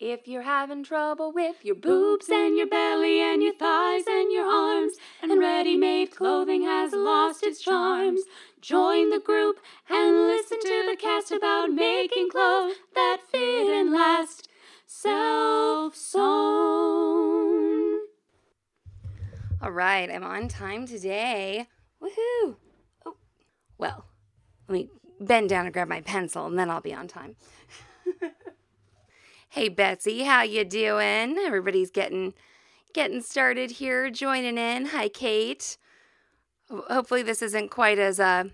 If 0.00 0.26
you're 0.26 0.40
having 0.40 0.82
trouble 0.82 1.30
with 1.30 1.62
your 1.62 1.74
boobs 1.74 2.30
and 2.30 2.56
your 2.56 2.66
belly 2.66 3.20
and 3.20 3.42
your 3.42 3.52
thighs 3.52 4.04
and 4.08 4.32
your 4.32 4.46
arms, 4.46 4.94
and 5.20 5.38
ready 5.38 5.76
made 5.76 6.16
clothing 6.16 6.62
has 6.62 6.94
lost 6.94 7.42
its 7.42 7.60
charms, 7.60 8.22
join 8.62 9.10
the 9.10 9.20
group 9.20 9.60
and 9.90 10.26
listen 10.26 10.58
to 10.58 10.86
the 10.88 10.96
cast 10.98 11.30
about 11.32 11.72
making 11.72 12.30
clothes 12.30 12.76
that 12.94 13.18
fit 13.30 13.68
and 13.68 13.92
last. 13.92 14.48
Self 14.86 15.94
sewn. 15.94 16.22
All 19.60 19.70
right, 19.70 20.10
I'm 20.10 20.24
on 20.24 20.48
time 20.48 20.86
today. 20.86 21.68
Woohoo! 22.02 22.56
Oh, 23.04 23.16
well, 23.76 24.06
let 24.66 24.72
me 24.72 24.88
bend 25.20 25.50
down 25.50 25.66
and 25.66 25.74
grab 25.74 25.88
my 25.88 26.00
pencil, 26.00 26.46
and 26.46 26.58
then 26.58 26.70
I'll 26.70 26.80
be 26.80 26.94
on 26.94 27.06
time. 27.06 27.36
Hey 29.54 29.68
Betsy, 29.68 30.22
how 30.22 30.42
you 30.42 30.64
doing? 30.64 31.36
Everybody's 31.36 31.90
getting 31.90 32.34
getting 32.94 33.20
started 33.20 33.72
here, 33.72 34.08
joining 34.08 34.56
in. 34.56 34.86
Hi 34.86 35.08
Kate. 35.08 35.76
Hopefully 36.70 37.24
this 37.24 37.42
isn't 37.42 37.68
quite 37.68 37.98
as 37.98 38.20
uh 38.20 38.44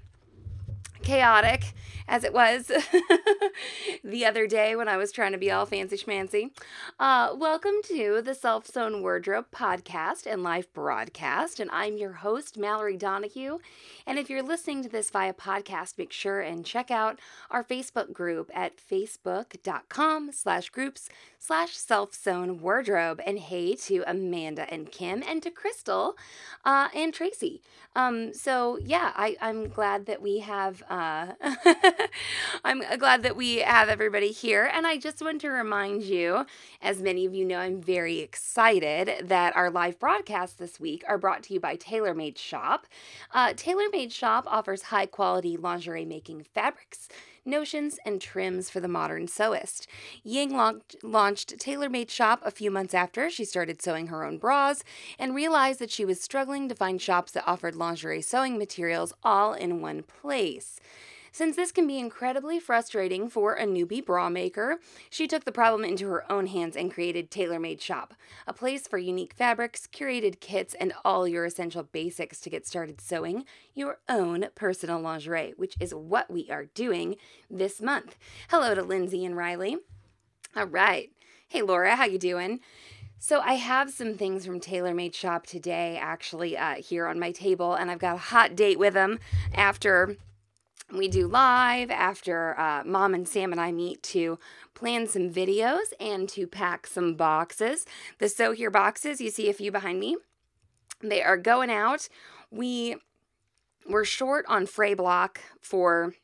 chaotic 1.03 1.75
as 2.09 2.25
it 2.25 2.33
was 2.33 2.71
the 4.05 4.25
other 4.25 4.47
day 4.47 4.77
when 4.77 4.89
I 4.89 4.97
was 4.97 5.11
trying 5.13 5.33
to 5.33 5.39
be 5.39 5.51
all 5.51 5.67
fancy 5.67 5.97
schmancy. 5.97 6.51
Uh, 7.01 7.35
welcome 7.37 7.75
to 7.85 8.23
the 8.23 8.35
Self 8.35 8.67
Sewn 8.67 9.03
Wardrobe 9.03 9.47
podcast 9.53 10.27
and 10.27 10.43
live 10.43 10.73
broadcast, 10.73 11.59
and 11.59 11.71
I'm 11.73 11.97
your 11.97 12.13
host, 12.13 12.57
Mallory 12.57 12.97
Donahue. 12.97 13.59
And 14.07 14.19
if 14.19 14.31
you're 14.31 14.43
listening 14.43 14.83
to 14.85 14.89
this 14.89 15.11
via 15.11 15.35
podcast, 15.35 15.99
make 15.99 16.13
sure 16.13 16.41
and 16.41 16.65
check 16.65 16.91
out 16.91 17.19
our 17.51 17.65
Facebook 17.65 18.13
group 18.13 18.51
at 18.55 18.75
facebook.com 18.77 20.31
slash 20.33 20.71
groups 20.71 21.09
slash 21.39 21.77
self 21.77 22.15
sewn 22.15 22.61
wardrobe. 22.61 23.21
And 23.27 23.39
hey 23.39 23.75
to 23.77 24.05
Amanda 24.07 24.73
and 24.73 24.91
Kim 24.91 25.23
and 25.27 25.43
to 25.43 25.51
Crystal 25.51 26.17
uh, 26.65 26.89
and 26.95 27.13
Tracy. 27.13 27.63
Um, 27.95 28.35
so 28.35 28.79
yeah, 28.83 29.13
I, 29.17 29.37
I'm 29.41 29.69
glad 29.69 30.07
that 30.07 30.21
we 30.21 30.41
have 30.41 30.83
uh, 30.89 31.33
I'm 32.65 32.83
glad 32.99 33.23
that 33.23 33.37
we 33.37 33.59
have 33.59 33.89
everybody 33.89 34.33
here. 34.33 34.71
And 34.73 34.87
I 34.87 34.97
just 34.97 35.23
want 35.23 35.41
to 35.43 35.49
remind 35.49 36.03
you, 36.03 36.47
as 36.83 37.03
many 37.03 37.27
of 37.27 37.35
you 37.35 37.45
know, 37.45 37.59
I'm 37.59 37.81
very 37.81 38.21
excited 38.21 39.29
that 39.29 39.57
our 39.57 39.71
live 39.71 39.99
broadcasts 39.99 40.57
this 40.57 40.81
week 40.81 41.05
are 41.09 41.19
brought 41.19 41.43
to 41.45 41.55
you 41.55 41.61
by 41.61 41.77
Tailor 41.77 42.15
Made 42.15 42.39
Shop. 42.39 42.87
Uh, 43.33 43.53
Tailor 43.57 43.89
Made 43.93 44.13
Shop 44.13 44.45
offers 44.47 44.83
high 44.83 45.07
quality 45.07 45.57
lingerie 45.57 46.05
making 46.05 46.43
fabrics 46.55 47.09
notions, 47.47 47.99
and 48.05 48.21
trims 48.21 48.69
for 48.69 48.81
the 48.81 48.89
modern 48.89 49.27
sewist. 49.27 49.87
Ying 50.25 50.55
launched, 50.57 50.97
launched 51.03 51.59
Tailor 51.59 51.89
Made 51.89 52.11
Shop 52.11 52.41
a 52.45 52.51
few 52.51 52.71
months 52.71 52.93
after 52.93 53.31
she 53.31 53.45
started 53.45 53.81
sewing 53.81 54.09
her 54.09 54.25
own 54.25 54.39
bras 54.39 54.83
and 55.19 55.35
realized 55.35 55.79
that 55.79 55.91
she 55.91 56.05
was 56.05 56.21
struggling 56.21 56.69
to 56.69 56.75
find 56.75 57.01
shops 57.01 57.33
that 57.33 57.47
offered 57.47 57.77
lingerie 57.77 58.21
sewing 58.21 58.59
materials 58.59 59.13
all 59.23 59.53
in 59.53 59.81
one 59.81 60.03
place. 60.03 60.81
Since 61.37 61.57
this 61.57 61.71
can 61.71 61.87
be 61.87 61.99
incredibly 61.99 62.59
frustrating 62.59 63.29
for 63.29 63.53
a 63.53 63.67
newbie 63.67 64.03
bra 64.03 64.31
maker, 64.31 64.79
she 65.11 65.29
took 65.29 65.45
the 65.45 65.53
problem 65.53 65.85
into 65.85 66.09
her 66.09 66.33
own 66.33 66.47
hands 66.47 66.75
and 66.75 66.91
created 66.91 67.31
Tailor 67.31 67.61
Made 67.61 67.83
Shop, 67.83 68.15
a 68.47 68.55
place 68.55 68.89
for 68.89 68.97
unique 68.97 69.35
fabrics, 69.35 69.87
curated 69.87 70.41
kits, 70.41 70.73
and 70.73 70.95
all 71.05 71.29
your 71.29 71.45
essential 71.45 71.83
basics 71.83 72.41
to 72.41 72.49
get 72.49 72.67
started 72.67 73.03
sewing 73.03 73.45
your 73.75 73.99
own 74.09 74.47
personal 74.55 74.99
lingerie, 74.99 75.53
which 75.59 75.77
is 75.79 75.95
what 75.95 76.31
we 76.31 76.51
are 76.51 76.65
doing 76.65 77.17
this 77.51 77.83
month. 77.83 78.17
Hello 78.49 78.75
to 78.75 78.83
Lindsay 78.83 79.23
and 79.23 79.37
Riley. 79.37 79.77
All 80.57 80.65
right. 80.65 81.11
Hey 81.49 81.61
Laura, 81.61 81.97
how 81.97 82.07
you 82.07 82.19
doing? 82.19 82.61
So 83.19 83.41
I 83.41 83.57
have 83.57 83.91
some 83.91 84.15
things 84.15 84.47
from 84.47 84.59
Tailor 84.59 84.95
Made 84.95 85.15
Shop 85.15 85.45
today, 85.45 85.99
actually, 86.01 86.57
uh, 86.57 86.77
here 86.77 87.07
on 87.07 87.19
my 87.19 87.31
table, 87.31 87.75
and 87.75 87.91
I've 87.91 87.99
got 87.99 88.15
a 88.15 88.21
hot 88.21 88.57
date 88.57 88.79
with 88.79 88.95
them 88.95 89.19
after 89.55 90.17
we 90.93 91.09
do 91.09 91.27
live 91.27 91.91
after 91.91 92.59
uh, 92.59 92.83
mom 92.85 93.15
and 93.15 93.27
Sam 93.27 93.53
and 93.53 93.61
I 93.61 93.73
meet 93.73 94.03
to 94.05 94.39
plan 94.75 95.07
some 95.07 95.31
videos 95.31 95.93
and 95.99 96.29
to 96.31 96.47
pack 96.47 96.87
some 96.87 97.15
boxes. 97.15 97.87
The 98.19 98.29
so 98.29 98.53
Here 98.53 98.71
boxes, 98.71 99.21
you 99.21 99.31
see 99.31 99.49
a 99.49 99.55
few 99.55 99.73
behind 99.73 99.99
me, 99.99 100.17
they 101.01 101.23
are 101.23 101.37
going 101.37 101.71
out. 101.71 102.09
We 102.51 102.97
were 103.89 104.05
short 104.05 104.45
on 104.49 104.67
fray 104.67 104.95
block 104.95 105.41
for 105.61 106.15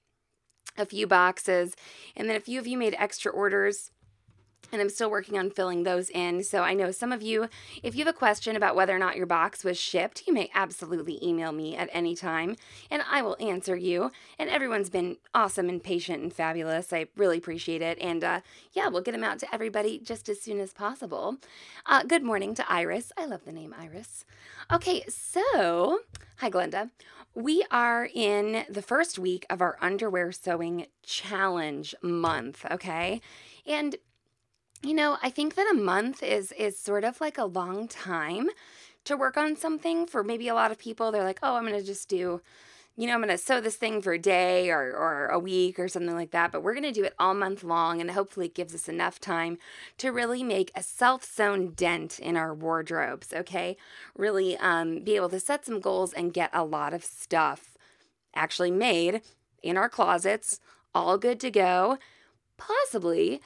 a 0.77 0.87
few 0.87 1.07
boxes, 1.07 1.75
and 2.17 2.29
then 2.29 2.37
a 2.37 2.41
few 2.41 2.59
of 2.59 2.67
you 2.67 2.79
made 2.79 2.95
extra 2.99 3.31
orders 3.31 3.91
and 4.71 4.81
I'm 4.81 4.89
still 4.89 5.11
working 5.11 5.39
on 5.39 5.51
filling 5.51 5.83
those 5.83 6.09
in. 6.11 6.43
So 6.45 6.63
I 6.63 6.75
know 6.75 6.91
some 6.91 7.13
of 7.13 7.23
you, 7.23 7.49
if 7.83 7.95
you 7.95 8.05
have 8.05 8.15
a 8.15 8.19
question 8.19 8.57
about 8.57 8.77
whether 8.77 8.95
or 8.95 8.99
not 8.99 9.17
your 9.17 9.27
box 9.27 9.65
was 9.65 9.79
shipped, 9.79 10.23
you 10.27 10.33
may 10.33 10.51
absolutely 10.55 11.19
email 11.25 11.53
me 11.53 11.77
at 11.77 11.91
any 11.93 12.15
time 12.15 12.57
and 12.91 13.03
I 13.11 13.23
will 13.23 13.37
answer 13.41 13.77
you. 13.77 14.11
And 14.39 14.49
everyone's 14.49 14.91
been 14.91 15.19
awesome 15.35 15.69
and 15.69 15.83
patient 15.83 16.23
and 16.23 16.33
fabulous. 16.33 16.93
I 16.93 17.07
really 17.17 17.39
appreciate 17.39 17.83
it. 17.83 17.99
And 18.01 18.25
uh, 18.25 18.41
yeah, 18.73 18.89
we'll 18.89 19.03
get 19.03 19.13
them 19.13 19.25
out 19.25 19.39
to 19.41 19.55
everybody 19.55 19.99
just 19.99 20.29
as 20.29 20.41
soon 20.41 20.61
as 20.61 20.73
possible. 20.73 21.37
Uh, 21.85 22.03
good 22.05 22.23
morning 22.23 22.55
to 22.55 22.71
Iris. 22.71 23.13
I 23.17 23.27
love 23.27 23.45
the 23.45 23.53
name 23.53 23.75
Iris. 23.79 24.25
Okay, 24.73 25.05
so 25.09 26.01
hi, 26.37 26.51
Glenda. 26.51 26.91
We 27.35 27.65
are 27.71 28.09
in 28.13 28.65
the 28.69 28.83
first 28.83 29.19
week 29.19 29.47
of 29.49 29.63
our 29.63 29.79
underwear 29.81 30.33
sewing 30.33 30.87
challenge 31.03 31.95
month, 32.03 32.67
okay? 32.71 33.23
And 33.67 33.97
you 34.83 34.95
know, 34.95 35.19
I 35.23 35.31
think 35.31 35.55
that 35.55 35.71
a 35.73 35.79
month 35.79 36.23
is 36.23 36.53
is 36.53 36.79
sort 36.79 37.05
of 37.05 37.21
like 37.21 37.39
a 37.39 37.45
long 37.45 37.89
time 37.89 38.49
to 39.05 39.17
work 39.17 39.37
on 39.37 39.57
something 39.57 40.07
for 40.07 40.23
maybe 40.23 40.49
a 40.49 40.55
lot 40.55 40.71
of 40.71 40.79
people. 40.79 41.11
They're 41.11 41.25
like, 41.25 41.41
"Oh, 41.43 41.57
I'm 41.57 41.67
going 41.67 41.79
to 41.79 41.87
just 41.87 42.09
do 42.09 42.41
you 42.97 43.07
know, 43.07 43.15
I'm 43.15 43.21
going 43.21 43.31
to 43.31 43.39
sew 43.39 43.61
this 43.61 43.77
thing 43.77 44.03
for 44.03 44.13
a 44.13 44.19
day 44.19 44.71
or, 44.71 44.95
or 44.95 45.27
a 45.29 45.39
week 45.39 45.79
or 45.79 45.89
something 45.89 46.15
like 46.15 46.33
that, 46.33 46.53
but 46.53 46.63
we're 46.63 46.75
going 46.75 46.83
to 46.83 46.93
do 46.93 47.05
it 47.05 47.15
all 47.19 47.33
month 47.33 47.65
long. 47.65 48.03
And 48.03 48.11
hopefully, 48.11 48.47
it 48.47 48.55
gives 48.55 48.75
us 48.75 48.89
enough 48.89 49.19
time 49.19 49.57
to 49.97 50.11
really 50.11 50.43
make 50.43 50.71
a 50.75 50.83
self 50.83 51.25
sewn 51.25 51.71
dent 51.71 52.19
in 52.19 52.37
our 52.37 52.53
wardrobes, 52.53 53.33
okay? 53.33 53.79
Really 54.17 54.59
um, 54.59 55.01
be 55.01 55.17
able 55.17 55.31
to 55.31 55.41
set 55.41 55.65
some 55.65 55.81
goals 55.81 56.13
and 56.13 56.35
get 56.35 56.51
a 56.53 56.65
lot 56.65 56.93
of 56.93 57.03
stuff 57.03 57.79
actually 58.35 58.71
made 58.71 59.23
in 59.63 59.79
our 59.79 59.89
closets, 59.89 60.61
all 60.95 61.17
good 61.17 61.41
to 61.41 61.51
go. 61.51 61.97
Possibly 62.59 63.41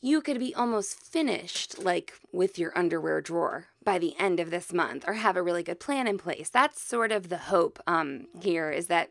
you 0.00 0.20
could 0.20 0.38
be 0.38 0.54
almost 0.54 1.00
finished, 1.00 1.82
like 1.82 2.14
with 2.32 2.58
your 2.58 2.76
underwear 2.76 3.20
drawer 3.20 3.66
by 3.82 3.98
the 3.98 4.14
end 4.18 4.40
of 4.40 4.50
this 4.50 4.72
month, 4.72 5.04
or 5.06 5.14
have 5.14 5.36
a 5.36 5.42
really 5.42 5.62
good 5.62 5.80
plan 5.80 6.06
in 6.06 6.18
place. 6.18 6.48
That's 6.48 6.80
sort 6.80 7.12
of 7.12 7.28
the 7.28 7.38
hope 7.38 7.80
um, 7.86 8.26
here 8.40 8.70
is 8.70 8.86
that 8.88 9.10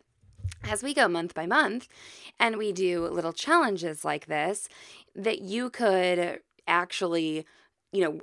as 0.63 0.83
we 0.83 0.93
go 0.93 1.07
month 1.07 1.33
by 1.33 1.45
month 1.45 1.87
and 2.39 2.57
we 2.57 2.71
do 2.71 3.07
little 3.07 3.33
challenges 3.33 4.05
like 4.05 4.27
this, 4.27 4.67
that 5.15 5.41
you 5.41 5.69
could 5.69 6.39
actually, 6.67 7.45
you 7.91 8.03
know, 8.03 8.21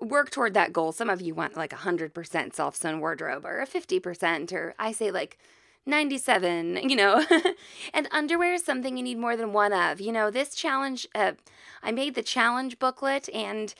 work 0.00 0.30
toward 0.30 0.54
that 0.54 0.72
goal. 0.72 0.92
Some 0.92 1.10
of 1.10 1.20
you 1.20 1.34
want 1.34 1.56
like 1.56 1.72
a 1.72 1.76
100% 1.76 2.54
self 2.54 2.76
sewn 2.76 3.00
wardrobe 3.00 3.44
or 3.44 3.60
a 3.60 3.66
50%, 3.66 4.52
or 4.52 4.74
I 4.78 4.92
say 4.92 5.10
like 5.10 5.38
97, 5.86 6.76
you 6.88 6.96
know. 6.96 7.24
and 7.94 8.08
underwear 8.10 8.54
is 8.54 8.64
something 8.64 8.96
you 8.96 9.02
need 9.02 9.18
more 9.18 9.36
than 9.36 9.52
one 9.52 9.72
of. 9.72 10.00
You 10.00 10.12
know, 10.12 10.30
this 10.30 10.54
challenge, 10.54 11.06
uh, 11.14 11.32
I 11.82 11.92
made 11.92 12.14
the 12.14 12.22
challenge 12.22 12.78
booklet 12.78 13.28
and 13.34 13.74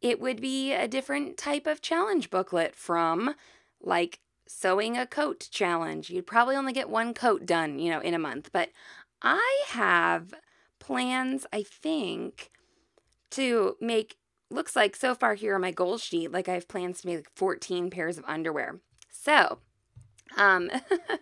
it 0.00 0.20
would 0.20 0.40
be 0.40 0.72
a 0.72 0.88
different 0.88 1.36
type 1.36 1.66
of 1.66 1.80
challenge 1.80 2.30
booklet 2.30 2.76
from 2.76 3.34
like 3.82 4.20
sewing 4.46 4.96
a 4.96 5.06
coat 5.06 5.48
challenge. 5.50 6.10
You'd 6.10 6.26
probably 6.26 6.56
only 6.56 6.72
get 6.72 6.90
one 6.90 7.14
coat 7.14 7.46
done, 7.46 7.78
you 7.78 7.90
know, 7.90 8.00
in 8.00 8.14
a 8.14 8.18
month. 8.18 8.50
But 8.52 8.70
I 9.22 9.64
have 9.68 10.34
plans, 10.78 11.46
I 11.52 11.62
think, 11.62 12.50
to 13.30 13.76
make 13.80 14.16
looks 14.50 14.76
like 14.76 14.94
so 14.94 15.14
far 15.14 15.34
here 15.34 15.54
on 15.54 15.62
my 15.62 15.70
goal 15.70 15.98
sheet, 15.98 16.30
like 16.30 16.48
I 16.48 16.54
have 16.54 16.68
plans 16.68 17.00
to 17.00 17.08
make 17.08 17.16
like 17.16 17.30
14 17.34 17.90
pairs 17.90 18.18
of 18.18 18.24
underwear. 18.26 18.80
So 19.10 19.58
um, 20.36 20.70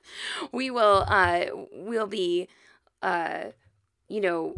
we 0.52 0.70
will 0.70 1.04
uh, 1.06 1.46
we'll 1.72 2.06
be 2.06 2.48
uh, 3.02 3.44
you 4.08 4.20
know 4.20 4.54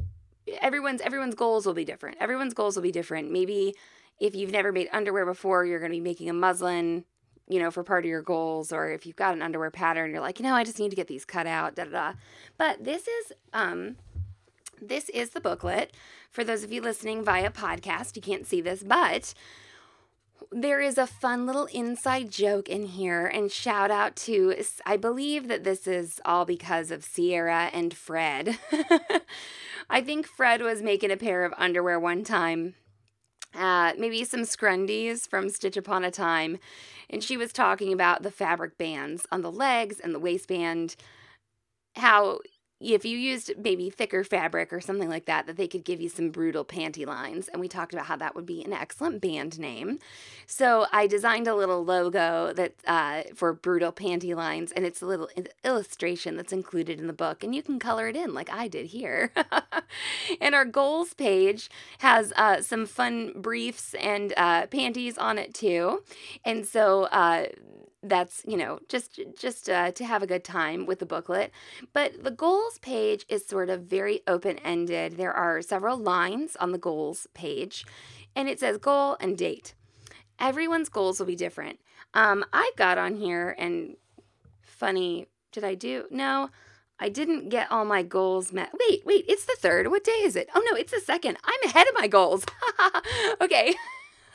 everyone's 0.61 1.01
everyone's 1.01 1.35
goals 1.35 1.67
will 1.67 1.75
be 1.75 1.85
different. 1.85 2.17
Everyone's 2.21 2.55
goals 2.55 2.77
will 2.77 2.83
be 2.83 2.93
different. 2.93 3.31
Maybe 3.31 3.75
if 4.21 4.35
you've 4.35 4.53
never 4.53 4.73
made 4.73 4.89
underwear 4.93 5.27
before, 5.27 5.65
you're 5.65 5.81
going 5.81 5.91
to 5.91 5.97
be 5.97 6.01
making 6.01 6.31
a 6.31 6.33
muslin, 6.33 7.05
you 7.49 7.59
know, 7.59 7.71
for 7.71 7.83
part 7.83 8.05
of 8.05 8.09
your 8.09 8.23
goals. 8.23 8.73
Or 8.73 8.91
if 8.91 9.07
you've 9.07 9.17
got 9.17 9.35
an 9.35 9.43
underwear 9.43 9.71
pattern, 9.71 10.11
you're 10.11 10.21
like, 10.21 10.39
you 10.39 10.45
know, 10.45 10.55
I 10.55 10.65
just 10.65 10.79
need 10.79 10.91
to 10.91 10.97
get 10.97 11.09
these 11.09 11.25
cut 11.25 11.47
out. 11.47 11.75
Da 11.75 11.85
da 11.85 11.91
da. 11.91 12.13
But 12.57 12.85
this 12.85 13.09
is 13.09 13.33
um, 13.53 13.97
this 14.81 15.09
is 15.11 15.31
the 15.31 15.41
booklet 15.41 15.93
for 16.31 16.45
those 16.45 16.65
of 16.65 16.73
you 16.73 16.81
listening 16.81 17.25
via 17.25 17.51
podcast. 17.51 18.17
You 18.17 18.23
can't 18.23 18.47
see 18.47 18.61
this, 18.61 18.83
but 18.83 19.35
there 20.51 20.81
is 20.81 20.99
a 20.99 21.07
fun 21.07 21.47
little 21.47 21.67
inside 21.67 22.31
joke 22.31 22.69
in 22.69 22.87
here, 22.87 23.27
and 23.27 23.51
shout 23.51 23.91
out 23.91 24.17
to 24.17 24.55
I 24.87 24.97
believe 24.97 25.49
that 25.49 25.65
this 25.65 25.87
is 25.87 26.21
all 26.25 26.45
because 26.45 26.91
of 26.91 27.05
Sierra 27.05 27.71
and 27.73 27.95
Fred. 27.95 28.59
I 29.91 30.01
think 30.01 30.27
Fred 30.27 30.63
was 30.63 30.83
making 30.83 31.11
a 31.11 31.17
pair 31.17 31.45
of 31.45 31.53
underwear 31.57 32.01
one 32.01 32.25
time 32.25 32.75
uh, 33.55 33.93
maybe 33.99 34.25
some 34.25 34.43
scrundies 34.43 35.29
from 35.29 35.49
Stitch 35.49 35.77
Upon 35.77 36.05
a 36.05 36.11
Time. 36.11 36.59
And 37.09 37.23
she 37.23 37.37
was 37.37 37.53
talking 37.53 37.93
about 37.93 38.23
the 38.23 38.31
fabric 38.31 38.77
bands 38.79 39.27
on 39.31 39.43
the 39.43 39.53
legs 39.53 40.01
and 40.01 40.15
the 40.15 40.19
waistband, 40.19 40.97
how 41.97 42.41
if 42.81 43.05
you 43.05 43.17
used 43.17 43.53
maybe 43.57 43.89
thicker 43.89 44.25
fabric 44.25 44.73
or 44.73 44.81
something 44.81 45.09
like 45.09 45.27
that, 45.27 45.47
that 45.47 45.57
they 45.57 45.69
could 45.69 45.85
give 45.85 46.01
you 46.01 46.09
some 46.09 46.31
brutal 46.31 46.65
panty 46.65 47.07
lines. 47.07 47.49
And 47.49 47.61
we 47.61 47.69
talked 47.69 47.95
about 47.95 48.07
how 48.07 48.17
that 48.17 48.35
would 48.35 48.47
be 48.47 48.63
an 48.65 48.73
excellent 48.73 49.21
band 49.21 49.59
name. 49.59 49.99
So 50.47 50.87
I 50.93 51.07
designed 51.07 51.47
a 51.47 51.55
little 51.55 51.85
logo 51.85 52.53
that 52.53 52.75
uh, 52.87 53.23
for 53.35 53.53
brutal 53.53 53.93
panty 53.93 54.35
lines, 54.35 54.73
and 54.73 54.85
it's 54.85 55.01
a 55.01 55.07
little 55.07 55.29
illustration 55.63 56.37
that's 56.37 56.53
included 56.53 56.99
in 56.99 57.07
the 57.07 57.13
book, 57.13 57.43
and 57.43 57.55
you 57.55 57.63
can 57.63 57.79
color 57.79 58.09
it 58.09 58.17
in 58.17 58.35
like 58.35 58.51
I 58.51 58.69
did 58.69 58.87
here. 58.87 59.33
and 60.41 60.55
our 60.55 60.65
goals 60.65 61.15
page 61.15 61.71
has 61.99 62.33
uh, 62.37 62.61
some 62.61 62.87
fun 62.87 63.33
briefs 63.37 63.95
and 63.95 64.35
uh, 64.37 64.67
panties 64.67 65.17
on 65.17 65.39
it 65.39 65.55
too. 65.55 66.03
And 66.45 66.67
so 66.67 67.05
uh, 67.05 67.47
that's 68.05 68.43
you 68.47 68.57
know 68.57 68.79
just 68.89 69.19
just 69.39 69.69
uh, 69.69 69.91
to 69.93 70.05
have 70.05 70.23
a 70.23 70.27
good 70.27 70.45
time 70.45 70.87
with 70.87 70.99
the 70.99 71.07
booklet 71.07 71.51
but 71.93 72.23
the 72.23 72.31
goals 72.65 72.79
page 72.79 73.27
is 73.29 73.47
sort 73.47 73.69
of 73.69 73.83
very 73.83 74.23
open 74.27 74.57
ended 74.61 75.19
there 75.19 75.35
are 75.35 75.61
several 75.61 75.99
lines 75.99 76.57
on 76.57 76.73
the 76.73 76.79
goals 76.79 77.27
page 77.35 77.85
and 78.35 78.49
it 78.49 78.59
says 78.59 78.79
goal 78.79 79.19
and 79.21 79.37
date 79.37 79.75
everyone's 80.39 80.89
goals 80.89 81.19
will 81.19 81.27
be 81.27 81.37
different 81.37 81.79
um, 82.15 82.43
i've 82.55 82.75
got 82.77 82.97
on 82.97 83.17
here 83.17 83.55
and 83.59 83.97
funny 84.63 85.27
did 85.53 85.63
i 85.63 85.75
do 85.75 86.05
no 86.11 86.49
I 87.01 87.09
didn't 87.09 87.49
get 87.49 87.73
all 87.73 87.85
my 87.85 88.05
goals 88.05 88.53
met. 88.53 88.71
Wait, 88.89 89.05
wait, 89.05 89.25
it's 89.27 89.45
the 89.45 89.57
third. 89.59 89.89
What 89.89 90.05
day 90.05 90.23
is 90.23 90.37
it? 90.37 90.49
Oh 90.55 90.65
no, 90.71 90.77
it's 90.77 90.93
the 90.93 91.01
second. 91.01 91.37
I'm 91.45 91.69
ahead 91.69 91.89
of 91.89 91.95
my 91.95 92.07
goals. 92.07 92.47
okay. 93.41 93.75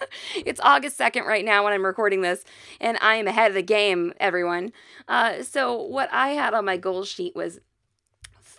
it's 0.45 0.59
August 0.59 0.99
2nd 0.99 1.25
right 1.25 1.45
now 1.45 1.63
when 1.63 1.73
I'm 1.73 1.85
recording 1.85 2.21
this, 2.21 2.43
and 2.79 2.97
I 3.01 3.15
am 3.15 3.27
ahead 3.27 3.51
of 3.51 3.55
the 3.55 3.63
game, 3.63 4.13
everyone. 4.19 4.71
Uh, 5.07 5.41
so, 5.41 5.81
what 5.81 6.09
I 6.11 6.29
had 6.29 6.53
on 6.53 6.65
my 6.65 6.77
goal 6.77 7.05
sheet 7.05 7.35
was 7.35 7.59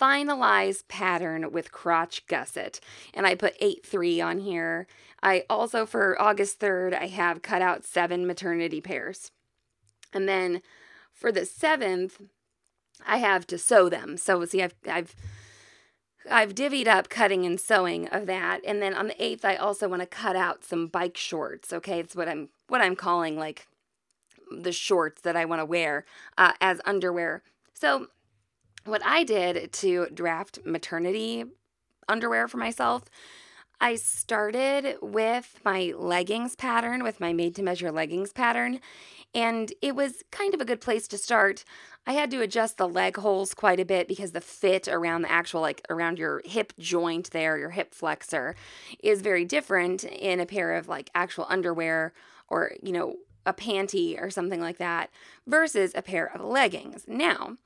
finalize 0.00 0.86
pattern 0.88 1.52
with 1.52 1.72
crotch 1.72 2.26
gusset, 2.26 2.80
and 3.12 3.26
I 3.26 3.34
put 3.34 3.54
8 3.60 3.84
3 3.84 4.20
on 4.20 4.38
here. 4.38 4.86
I 5.22 5.44
also, 5.50 5.84
for 5.84 6.20
August 6.20 6.60
3rd, 6.60 6.94
I 6.94 7.06
have 7.08 7.42
cut 7.42 7.60
out 7.60 7.84
seven 7.84 8.26
maternity 8.26 8.80
pairs. 8.80 9.30
And 10.12 10.28
then 10.28 10.62
for 11.12 11.30
the 11.30 11.42
7th, 11.42 12.12
I 13.06 13.18
have 13.18 13.46
to 13.48 13.58
sew 13.58 13.88
them. 13.88 14.16
So, 14.16 14.44
see, 14.44 14.62
I've, 14.62 14.74
I've, 14.88 15.14
I've 16.30 16.54
divvied 16.54 16.86
up 16.86 17.08
cutting 17.08 17.44
and 17.44 17.60
sewing 17.60 18.08
of 18.08 18.26
that. 18.26 18.60
And 18.66 18.80
then 18.80 18.94
on 18.94 19.08
the 19.08 19.14
8th 19.14 19.44
I 19.44 19.56
also 19.56 19.88
want 19.88 20.02
to 20.02 20.06
cut 20.06 20.36
out 20.36 20.64
some 20.64 20.86
bike 20.86 21.16
shorts, 21.16 21.72
okay? 21.72 22.00
It's 22.00 22.16
what 22.16 22.28
I'm 22.28 22.48
what 22.68 22.80
I'm 22.80 22.96
calling 22.96 23.36
like 23.36 23.66
the 24.50 24.72
shorts 24.72 25.22
that 25.22 25.36
I 25.36 25.44
want 25.44 25.60
to 25.60 25.64
wear 25.64 26.04
uh, 26.36 26.52
as 26.60 26.80
underwear. 26.84 27.42
So 27.72 28.08
what 28.84 29.04
I 29.04 29.24
did 29.24 29.72
to 29.74 30.06
draft 30.12 30.60
maternity 30.64 31.44
underwear 32.08 32.48
for 32.48 32.56
myself, 32.56 33.04
I 33.80 33.94
started 33.94 34.96
with 35.00 35.58
my 35.64 35.94
leggings 35.96 36.54
pattern, 36.54 37.02
with 37.02 37.18
my 37.18 37.32
made 37.32 37.54
to 37.56 37.62
measure 37.62 37.90
leggings 37.90 38.32
pattern, 38.32 38.80
and 39.34 39.72
it 39.80 39.94
was 39.94 40.22
kind 40.30 40.52
of 40.52 40.60
a 40.60 40.66
good 40.66 40.80
place 40.80 41.08
to 41.08 41.18
start. 41.18 41.64
I 42.06 42.12
had 42.12 42.30
to 42.32 42.42
adjust 42.42 42.76
the 42.76 42.88
leg 42.88 43.16
holes 43.16 43.54
quite 43.54 43.80
a 43.80 43.84
bit 43.84 44.08
because 44.08 44.32
the 44.32 44.40
fit 44.40 44.88
around 44.88 45.22
the 45.22 45.30
actual, 45.30 45.60
like 45.60 45.86
around 45.88 46.18
your 46.18 46.42
hip 46.44 46.72
joint 46.78 47.30
there, 47.30 47.56
your 47.56 47.70
hip 47.70 47.94
flexor, 47.94 48.54
is 49.02 49.22
very 49.22 49.44
different 49.44 50.04
in 50.04 50.40
a 50.40 50.46
pair 50.46 50.74
of 50.74 50.88
like 50.88 51.10
actual 51.14 51.46
underwear 51.48 52.12
or, 52.48 52.72
you 52.82 52.92
know, 52.92 53.16
a 53.46 53.54
panty 53.54 54.20
or 54.20 54.28
something 54.28 54.60
like 54.60 54.78
that 54.78 55.10
versus 55.46 55.92
a 55.94 56.02
pair 56.02 56.26
of 56.34 56.44
leggings. 56.44 57.04
Now, 57.06 57.56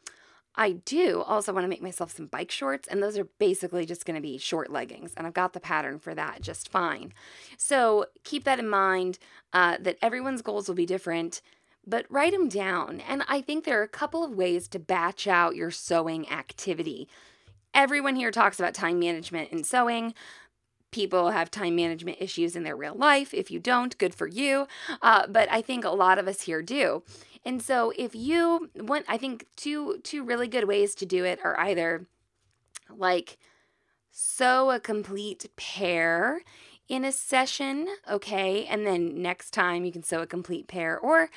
I 0.56 0.72
do 0.72 1.22
also 1.22 1.52
want 1.52 1.64
to 1.64 1.68
make 1.68 1.82
myself 1.82 2.14
some 2.14 2.26
bike 2.26 2.50
shorts, 2.50 2.86
and 2.86 3.02
those 3.02 3.18
are 3.18 3.28
basically 3.38 3.86
just 3.86 4.06
going 4.06 4.14
to 4.14 4.20
be 4.20 4.38
short 4.38 4.70
leggings, 4.70 5.12
and 5.16 5.26
I've 5.26 5.34
got 5.34 5.52
the 5.52 5.60
pattern 5.60 5.98
for 5.98 6.14
that 6.14 6.42
just 6.42 6.68
fine. 6.68 7.12
So 7.56 8.06
keep 8.22 8.44
that 8.44 8.60
in 8.60 8.68
mind 8.68 9.18
uh, 9.52 9.78
that 9.80 9.98
everyone's 10.00 10.42
goals 10.42 10.68
will 10.68 10.76
be 10.76 10.86
different, 10.86 11.40
but 11.86 12.06
write 12.08 12.32
them 12.32 12.48
down. 12.48 13.00
And 13.00 13.24
I 13.28 13.40
think 13.40 13.64
there 13.64 13.80
are 13.80 13.84
a 13.84 13.88
couple 13.88 14.22
of 14.22 14.36
ways 14.36 14.68
to 14.68 14.78
batch 14.78 15.26
out 15.26 15.56
your 15.56 15.70
sewing 15.70 16.30
activity. 16.30 17.08
Everyone 17.74 18.14
here 18.14 18.30
talks 18.30 18.60
about 18.60 18.74
time 18.74 19.00
management 19.00 19.50
in 19.50 19.64
sewing. 19.64 20.14
People 20.92 21.30
have 21.30 21.50
time 21.50 21.74
management 21.74 22.18
issues 22.20 22.54
in 22.54 22.62
their 22.62 22.76
real 22.76 22.94
life. 22.94 23.34
If 23.34 23.50
you 23.50 23.58
don't, 23.58 23.98
good 23.98 24.14
for 24.14 24.28
you. 24.28 24.68
Uh, 25.02 25.26
but 25.26 25.50
I 25.50 25.60
think 25.60 25.84
a 25.84 25.90
lot 25.90 26.20
of 26.20 26.28
us 26.28 26.42
here 26.42 26.62
do. 26.62 27.02
And 27.44 27.62
so 27.62 27.92
if 27.96 28.14
you 28.14 28.70
want 28.74 29.04
I 29.08 29.18
think 29.18 29.46
two 29.56 29.98
two 30.02 30.22
really 30.22 30.48
good 30.48 30.64
ways 30.64 30.94
to 30.96 31.06
do 31.06 31.24
it 31.24 31.40
are 31.44 31.58
either 31.60 32.06
like 32.88 33.38
sew 34.10 34.70
a 34.70 34.80
complete 34.80 35.50
pair 35.56 36.40
in 36.88 37.04
a 37.04 37.12
session, 37.12 37.88
okay? 38.10 38.66
And 38.66 38.86
then 38.86 39.20
next 39.20 39.50
time 39.52 39.84
you 39.84 39.92
can 39.92 40.02
sew 40.02 40.20
a 40.22 40.26
complete 40.26 40.68
pair 40.68 40.98
or 40.98 41.30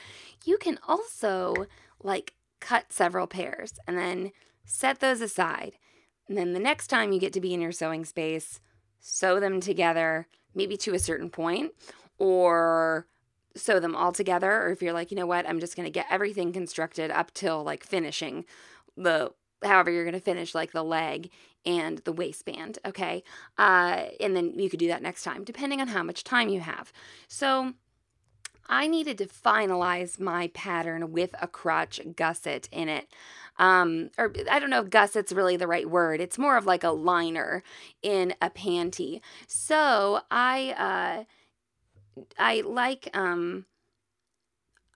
you 0.45 0.57
can 0.57 0.77
also 0.87 1.67
like 2.03 2.33
cut 2.59 2.91
several 2.91 3.27
pairs 3.27 3.73
and 3.87 3.97
then 3.97 4.31
set 4.65 4.99
those 4.99 5.21
aside. 5.21 5.73
And 6.27 6.37
then 6.37 6.53
the 6.53 6.59
next 6.59 6.87
time 6.87 7.11
you 7.11 7.19
get 7.19 7.33
to 7.33 7.41
be 7.41 7.53
in 7.53 7.61
your 7.61 7.71
sewing 7.71 8.03
space, 8.05 8.59
sew 8.99 9.39
them 9.39 9.61
together, 9.61 10.27
maybe 10.53 10.75
to 10.77 10.93
a 10.93 10.99
certain 10.99 11.29
point, 11.29 11.71
or 12.17 13.07
sew 13.57 13.79
them 13.79 13.95
all 13.95 14.11
together 14.11 14.51
or 14.51 14.69
if 14.69 14.81
you're 14.81 14.93
like 14.93 15.11
you 15.11 15.17
know 15.17 15.25
what 15.25 15.47
i'm 15.47 15.59
just 15.59 15.75
going 15.75 15.85
to 15.85 15.91
get 15.91 16.05
everything 16.09 16.51
constructed 16.53 17.11
up 17.11 17.33
till 17.33 17.63
like 17.63 17.83
finishing 17.83 18.45
the 18.95 19.31
however 19.63 19.91
you're 19.91 20.03
going 20.03 20.13
to 20.13 20.19
finish 20.19 20.53
like 20.53 20.71
the 20.71 20.83
leg 20.83 21.29
and 21.65 21.99
the 21.99 22.13
waistband 22.13 22.79
okay 22.85 23.23
uh, 23.57 24.05
and 24.19 24.35
then 24.35 24.57
you 24.57 24.69
could 24.69 24.79
do 24.79 24.87
that 24.87 25.01
next 25.01 25.23
time 25.23 25.43
depending 25.43 25.81
on 25.81 25.87
how 25.87 26.03
much 26.03 26.23
time 26.23 26.49
you 26.49 26.59
have 26.59 26.93
so 27.27 27.73
I 28.69 28.87
needed 28.87 29.17
to 29.19 29.25
finalize 29.27 30.19
my 30.19 30.49
pattern 30.49 31.11
with 31.11 31.33
a 31.41 31.47
crotch 31.47 32.01
gusset 32.15 32.67
in 32.71 32.89
it. 32.89 33.07
Um, 33.59 34.09
or 34.17 34.33
I 34.51 34.59
don't 34.59 34.69
know 34.69 34.81
if 34.81 34.89
gusset's 34.89 35.31
really 35.31 35.57
the 35.57 35.67
right 35.67 35.89
word. 35.89 36.21
It's 36.21 36.37
more 36.37 36.57
of 36.57 36.65
like 36.65 36.83
a 36.83 36.91
liner 36.91 37.63
in 38.01 38.33
a 38.41 38.49
panty. 38.49 39.21
So 39.47 40.21
I 40.29 40.75
uh, 40.77 41.23
I 42.37 42.61
like 42.61 43.09
um 43.13 43.65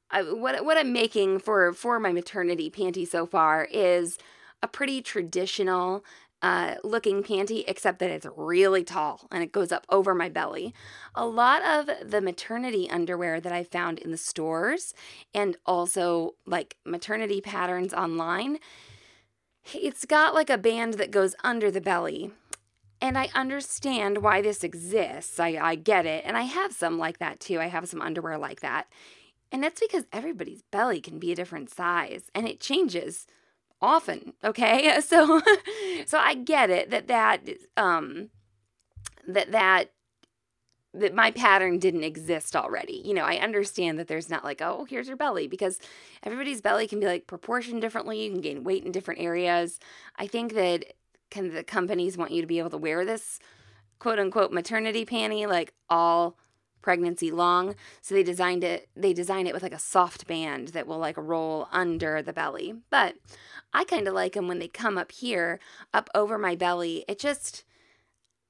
I, 0.10 0.24
what 0.24 0.64
what 0.66 0.78
I'm 0.78 0.94
making 0.94 1.40
for 1.40 1.74
for 1.74 2.00
my 2.00 2.12
maternity 2.12 2.70
panty 2.70 3.08
so 3.08 3.26
far 3.26 3.68
is 3.72 4.18
a 4.62 4.68
pretty 4.68 5.02
traditional 5.02 6.04
uh, 6.42 6.76
looking 6.84 7.22
panty, 7.24 7.64
except 7.68 8.00
that 8.00 8.10
it's 8.10 8.26
really 8.36 8.84
tall 8.84 9.28
and 9.32 9.44
it 9.44 9.52
goes 9.52 9.72
up 9.72 9.86
over 9.90 10.16
my 10.16 10.28
belly. 10.28 10.74
A 11.14 11.26
lot 11.26 11.62
of 11.64 12.10
the 12.10 12.22
maternity 12.22 12.90
underwear 12.90 13.40
that 13.40 13.52
I 13.54 13.64
found 13.64 14.00
in 14.00 14.12
the 14.12 14.18
stores 14.18 14.94
and 15.34 15.56
also 15.66 16.36
like 16.46 16.78
maternity 16.84 17.42
patterns 17.42 17.94
online, 17.94 18.58
it's 19.74 20.06
got 20.06 20.34
like 20.34 20.50
a 20.50 20.58
band 20.58 20.96
that 20.96 21.12
goes 21.12 21.36
under 21.44 21.70
the 21.70 21.82
belly. 21.82 22.32
And 23.02 23.18
I 23.18 23.30
understand 23.34 24.20
why 24.20 24.42
this 24.42 24.64
exists. 24.64 25.40
I, 25.40 25.58
I 25.60 25.76
get 25.76 26.06
it. 26.06 26.24
And 26.26 26.38
I 26.38 26.44
have 26.44 26.72
some 26.72 27.00
like 27.00 27.18
that 27.18 27.40
too. 27.40 27.60
I 27.60 27.66
have 27.68 27.90
some 27.90 28.02
underwear 28.02 28.38
like 28.38 28.62
that. 28.62 28.88
And 29.52 29.64
that's 29.64 29.82
because 29.82 30.06
everybody's 30.14 30.62
belly 30.72 31.02
can 31.02 31.20
be 31.20 31.32
a 31.32 31.36
different 31.36 31.70
size 31.70 32.30
and 32.34 32.48
it 32.48 32.60
changes 32.62 33.28
often, 33.82 34.34
okay? 34.44 34.98
So 35.02 35.42
so 36.06 36.18
I 36.20 36.36
get 36.36 36.70
it 36.70 36.92
that 36.92 37.08
that 37.08 37.42
um 37.76 38.30
that 39.28 39.52
that 39.52 39.92
that 40.94 41.16
my 41.16 41.32
pattern 41.32 41.80
didn't 41.80 42.04
exist 42.04 42.56
already. 42.56 43.02
You 43.06 43.14
know, 43.14 43.24
I 43.24 43.38
understand 43.38 43.98
that 43.98 44.08
there's 44.08 44.30
not 44.30 44.44
like, 44.44 44.62
oh, 44.62 44.86
here's 44.90 45.08
your 45.08 45.16
belly 45.16 45.48
because 45.48 45.80
everybody's 46.24 46.62
belly 46.62 46.86
can 46.88 47.00
be 47.00 47.06
like 47.06 47.28
proportioned 47.28 47.82
differently. 47.82 48.24
You 48.24 48.32
can 48.32 48.42
gain 48.42 48.64
weight 48.64 48.84
in 48.84 48.92
different 48.92 49.22
areas. 49.22 49.80
I 50.18 50.28
think 50.28 50.54
that 50.54 50.86
can 51.32 51.54
the 51.54 51.64
companies 51.64 52.18
want 52.18 52.32
you 52.32 52.42
to 52.42 52.48
be 52.48 52.60
able 52.60 52.70
to 52.70 52.78
wear 52.78 53.04
this 53.04 53.40
quote 53.98 54.20
unquote 54.20 54.52
maternity 54.52 55.06
panty 55.06 55.48
like 55.48 55.74
all 55.90 56.38
pregnancy 56.84 57.32
long? 57.32 57.74
So 58.02 58.14
they 58.14 58.24
designed 58.24 58.64
it 58.64 58.90
they 58.96 59.14
design 59.14 59.48
it 59.48 59.54
with 59.54 59.64
like 59.64 59.74
a 59.74 59.80
soft 59.80 60.28
band 60.28 60.70
that 60.70 60.86
will 60.86 61.00
like 61.00 61.18
roll 61.18 61.68
under 61.72 62.22
the 62.22 62.34
belly. 62.34 62.76
But 62.92 63.16
i 63.74 63.84
kind 63.86 64.08
of 64.08 64.14
like 64.14 64.34
them 64.34 64.48
when 64.48 64.60
they 64.60 64.68
come 64.68 64.98
up 64.98 65.12
here 65.12 65.60
up 65.94 66.10
over 66.14 66.38
my 66.38 66.56
belly. 66.56 67.06
It 67.08 67.18
just 67.18 67.64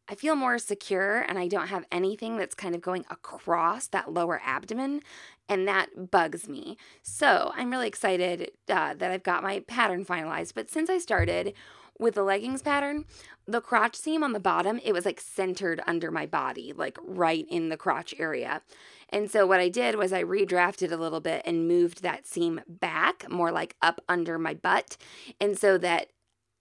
i 0.10 0.16
feel 0.16 0.36
more 0.36 0.58
secure 0.58 1.20
and 1.20 1.38
i 1.38 1.48
don't 1.48 1.68
have 1.68 1.86
anything 1.92 2.36
that's 2.36 2.56
kind 2.56 2.74
of 2.74 2.82
going 2.82 3.06
across 3.12 3.88
that 3.88 4.12
lower 4.12 4.42
abdomen 4.44 5.02
and 5.48 5.68
that 5.68 6.10
bugs 6.10 6.50
me. 6.50 6.78
So 7.04 7.52
i'm 7.56 7.70
really 7.70 7.88
excited 7.88 8.52
uh, 8.68 8.96
that 8.96 9.12
i've 9.12 9.24
got 9.24 9.44
my 9.44 9.60
pattern 9.68 10.04
finalized. 10.04 10.54
But 10.56 10.72
since 10.72 10.90
i 10.90 10.98
started 10.98 11.54
with 12.01 12.15
the 12.15 12.24
leggings 12.24 12.63
pattern, 12.63 13.05
the 13.48 13.62
crotch 13.62 13.96
seam 13.96 14.24
on 14.24 14.34
the 14.34 14.39
bottom, 14.39 14.79
it 14.84 14.91
was 14.91 15.05
like 15.05 15.22
centered 15.22 15.81
under 15.86 16.10
my 16.12 16.25
body, 16.25 16.74
like 16.75 16.98
right 17.03 17.46
in 17.50 17.70
the 17.70 17.77
crotch 17.77 18.13
area. 18.17 18.62
And 19.10 19.29
so 19.29 19.46
what 19.46 19.60
I 19.60 19.70
did 19.70 19.96
was 19.96 20.12
I 20.12 20.24
redrafted 20.24 20.91
a 20.91 20.98
little 20.98 21.20
bit 21.20 21.43
and 21.46 21.67
moved 21.67 22.01
that 22.01 22.25
seam 22.25 22.62
back, 22.67 23.29
more 23.29 23.51
like 23.51 23.75
up 23.81 24.01
under 24.10 24.39
my 24.39 24.55
butt. 24.55 24.98
And 25.39 25.58
so 25.58 25.77
that 25.77 26.08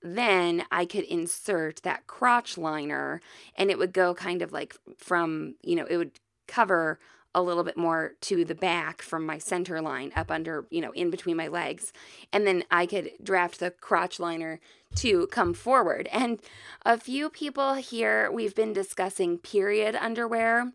then 0.02 0.64
I 0.70 0.84
could 0.84 1.04
insert 1.04 1.82
that 1.82 2.06
crotch 2.06 2.58
liner 2.58 3.20
and 3.56 3.70
it 3.70 3.78
would 3.78 3.92
go 3.92 4.14
kind 4.14 4.42
of 4.42 4.52
like 4.52 4.76
from, 4.98 5.54
you 5.62 5.74
know, 5.74 5.86
it 5.88 5.96
would 5.96 6.12
cover 6.48 6.98
a 7.34 7.42
little 7.42 7.62
bit 7.62 7.76
more 7.76 8.14
to 8.22 8.44
the 8.44 8.54
back 8.54 9.02
from 9.02 9.24
my 9.24 9.38
center 9.38 9.80
line 9.80 10.12
up 10.16 10.30
under, 10.30 10.66
you 10.70 10.80
know, 10.80 10.92
in 10.92 11.10
between 11.10 11.36
my 11.36 11.48
legs. 11.48 11.92
And 12.32 12.46
then 12.46 12.64
I 12.70 12.86
could 12.86 13.12
draft 13.22 13.60
the 13.60 13.70
crotch 13.70 14.18
liner 14.18 14.60
to 14.96 15.28
come 15.28 15.54
forward. 15.54 16.08
And 16.12 16.40
a 16.84 16.98
few 16.98 17.30
people 17.30 17.74
here, 17.74 18.30
we've 18.32 18.54
been 18.54 18.72
discussing 18.72 19.38
period 19.38 19.94
underwear. 19.94 20.72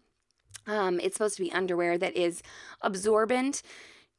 Um, 0.68 1.00
it's 1.02 1.16
supposed 1.16 1.38
to 1.38 1.44
be 1.44 1.52
underwear 1.52 1.98
that 1.98 2.16
is 2.16 2.42
absorbent 2.82 3.62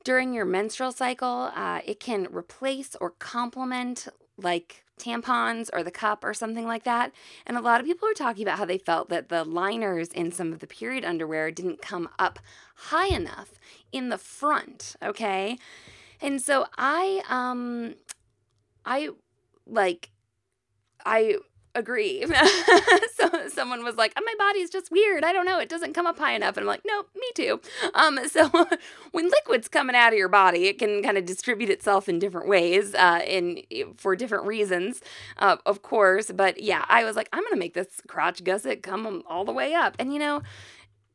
during 0.05 0.35
your 0.35 0.45
menstrual 0.45 0.93
cycle. 0.93 1.51
Uh, 1.55 1.81
it 1.85 1.99
can 1.99 2.29
replace 2.31 2.95
or 3.01 3.11
complement 3.11 4.09
like 4.37 4.85
tampons 4.99 5.69
or 5.73 5.83
the 5.83 5.91
cup 5.91 6.25
or 6.25 6.33
something 6.33 6.67
like 6.67 6.85
that. 6.85 7.13
And 7.47 7.57
a 7.57 7.61
lot 7.61 7.81
of 7.81 7.87
people 7.87 8.09
are 8.09 8.15
talking 8.15 8.43
about 8.43 8.59
how 8.59 8.65
they 8.65 8.79
felt 8.79 9.09
that 9.11 9.29
the 9.29 9.45
liners 9.45 10.09
in 10.09 10.33
some 10.33 10.53
of 10.53 10.61
the 10.61 10.67
period 10.67 11.05
underwear 11.05 11.51
didn't 11.51 11.83
come 11.83 12.09
up 12.19 12.39
high 12.77 13.09
enough 13.09 13.53
in 13.93 14.09
the 14.09 14.19
front, 14.19 14.97
okay? 15.03 15.59
And 16.21 16.41
so 16.41 16.67
I 16.79 17.23
um 17.29 17.95
I 18.85 19.11
like 19.67 20.11
I 21.05 21.37
agree. 21.77 22.25
so 23.15 23.49
someone 23.49 23.85
was 23.85 23.97
like, 23.97 24.13
"My 24.17 24.35
body's 24.39 24.71
just 24.71 24.91
weird. 24.91 25.25
I 25.25 25.33
don't 25.33 25.47
know. 25.47 25.59
It 25.61 25.69
doesn't 25.69 25.93
come 25.93 26.07
up 26.07 26.19
high 26.19 26.33
enough." 26.33 26.57
And 26.57 26.65
I'm 26.65 26.69
like, 26.69 26.83
"Nope, 26.87 27.09
me 27.15 27.29
too." 27.35 27.61
Um, 27.95 28.19
so 28.29 28.49
when 29.13 29.29
liquid's 29.29 29.69
coming 29.69 29.95
out 29.95 30.13
of 30.13 30.19
your 30.19 30.29
body, 30.29 30.67
it 30.67 30.79
can 30.79 31.03
kind 31.03 31.19
of 31.19 31.25
distribute 31.25 31.71
itself 31.71 32.09
in 32.09 32.19
different 32.19 32.49
ways, 32.49 32.95
uh, 32.95 33.21
in 33.27 33.63
for 33.97 34.17
different 34.17 34.47
reasons, 34.47 35.01
uh, 35.39 35.57
of 35.67 35.83
course. 35.83 36.31
But 36.33 36.63
yeah, 36.63 36.85
I 36.89 37.05
was 37.05 37.17
like, 37.17 37.29
"I'm 37.33 37.45
gonna 37.45 37.57
make 37.57 37.75
this 37.75 38.01
crotch 38.09 38.43
gusset 38.43 38.83
come 38.83 39.23
all 39.29 39.45
the 39.45 39.53
way 39.53 39.75
up," 39.75 39.97
and 39.99 40.13
you 40.13 40.19
know. 40.19 40.43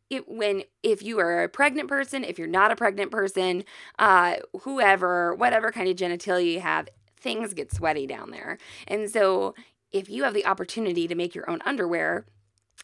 It, 0.10 0.28
when 0.28 0.64
if 0.84 1.02
you 1.02 1.20
are 1.20 1.44
a 1.44 1.48
pregnant 1.48 1.88
person, 1.88 2.26
if 2.26 2.38
you're 2.38 2.46
not 2.46 2.70
a 2.70 2.76
pregnant 2.76 3.12
person, 3.12 3.64
uh, 3.98 4.36
whoever, 4.64 5.34
whatever 5.36 5.72
kind 5.72 5.88
of 5.88 5.96
genitalia 5.96 6.52
you 6.52 6.60
have, 6.60 6.90
things 7.22 7.54
get 7.54 7.74
sweaty 7.74 8.08
down 8.08 8.32
there. 8.32 8.58
And 8.88 9.10
so 9.10 9.56
if 9.92 10.10
you 10.10 10.24
have 10.24 10.34
the 10.34 10.46
opportunity 10.46 11.08
to 11.08 11.16
make 11.16 11.36
your 11.36 11.50
own 11.50 11.62
underwear 11.66 12.26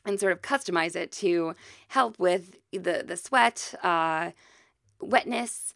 and 0.06 0.20
sort 0.20 0.32
of 0.32 0.42
customize 0.42 0.96
it 0.96 1.12
to 1.12 1.54
help 1.90 2.20
with 2.20 2.58
the 2.72 3.04
the 3.06 3.18
sweat, 3.18 3.74
uh, 3.84 4.32
wetness, 5.02 5.74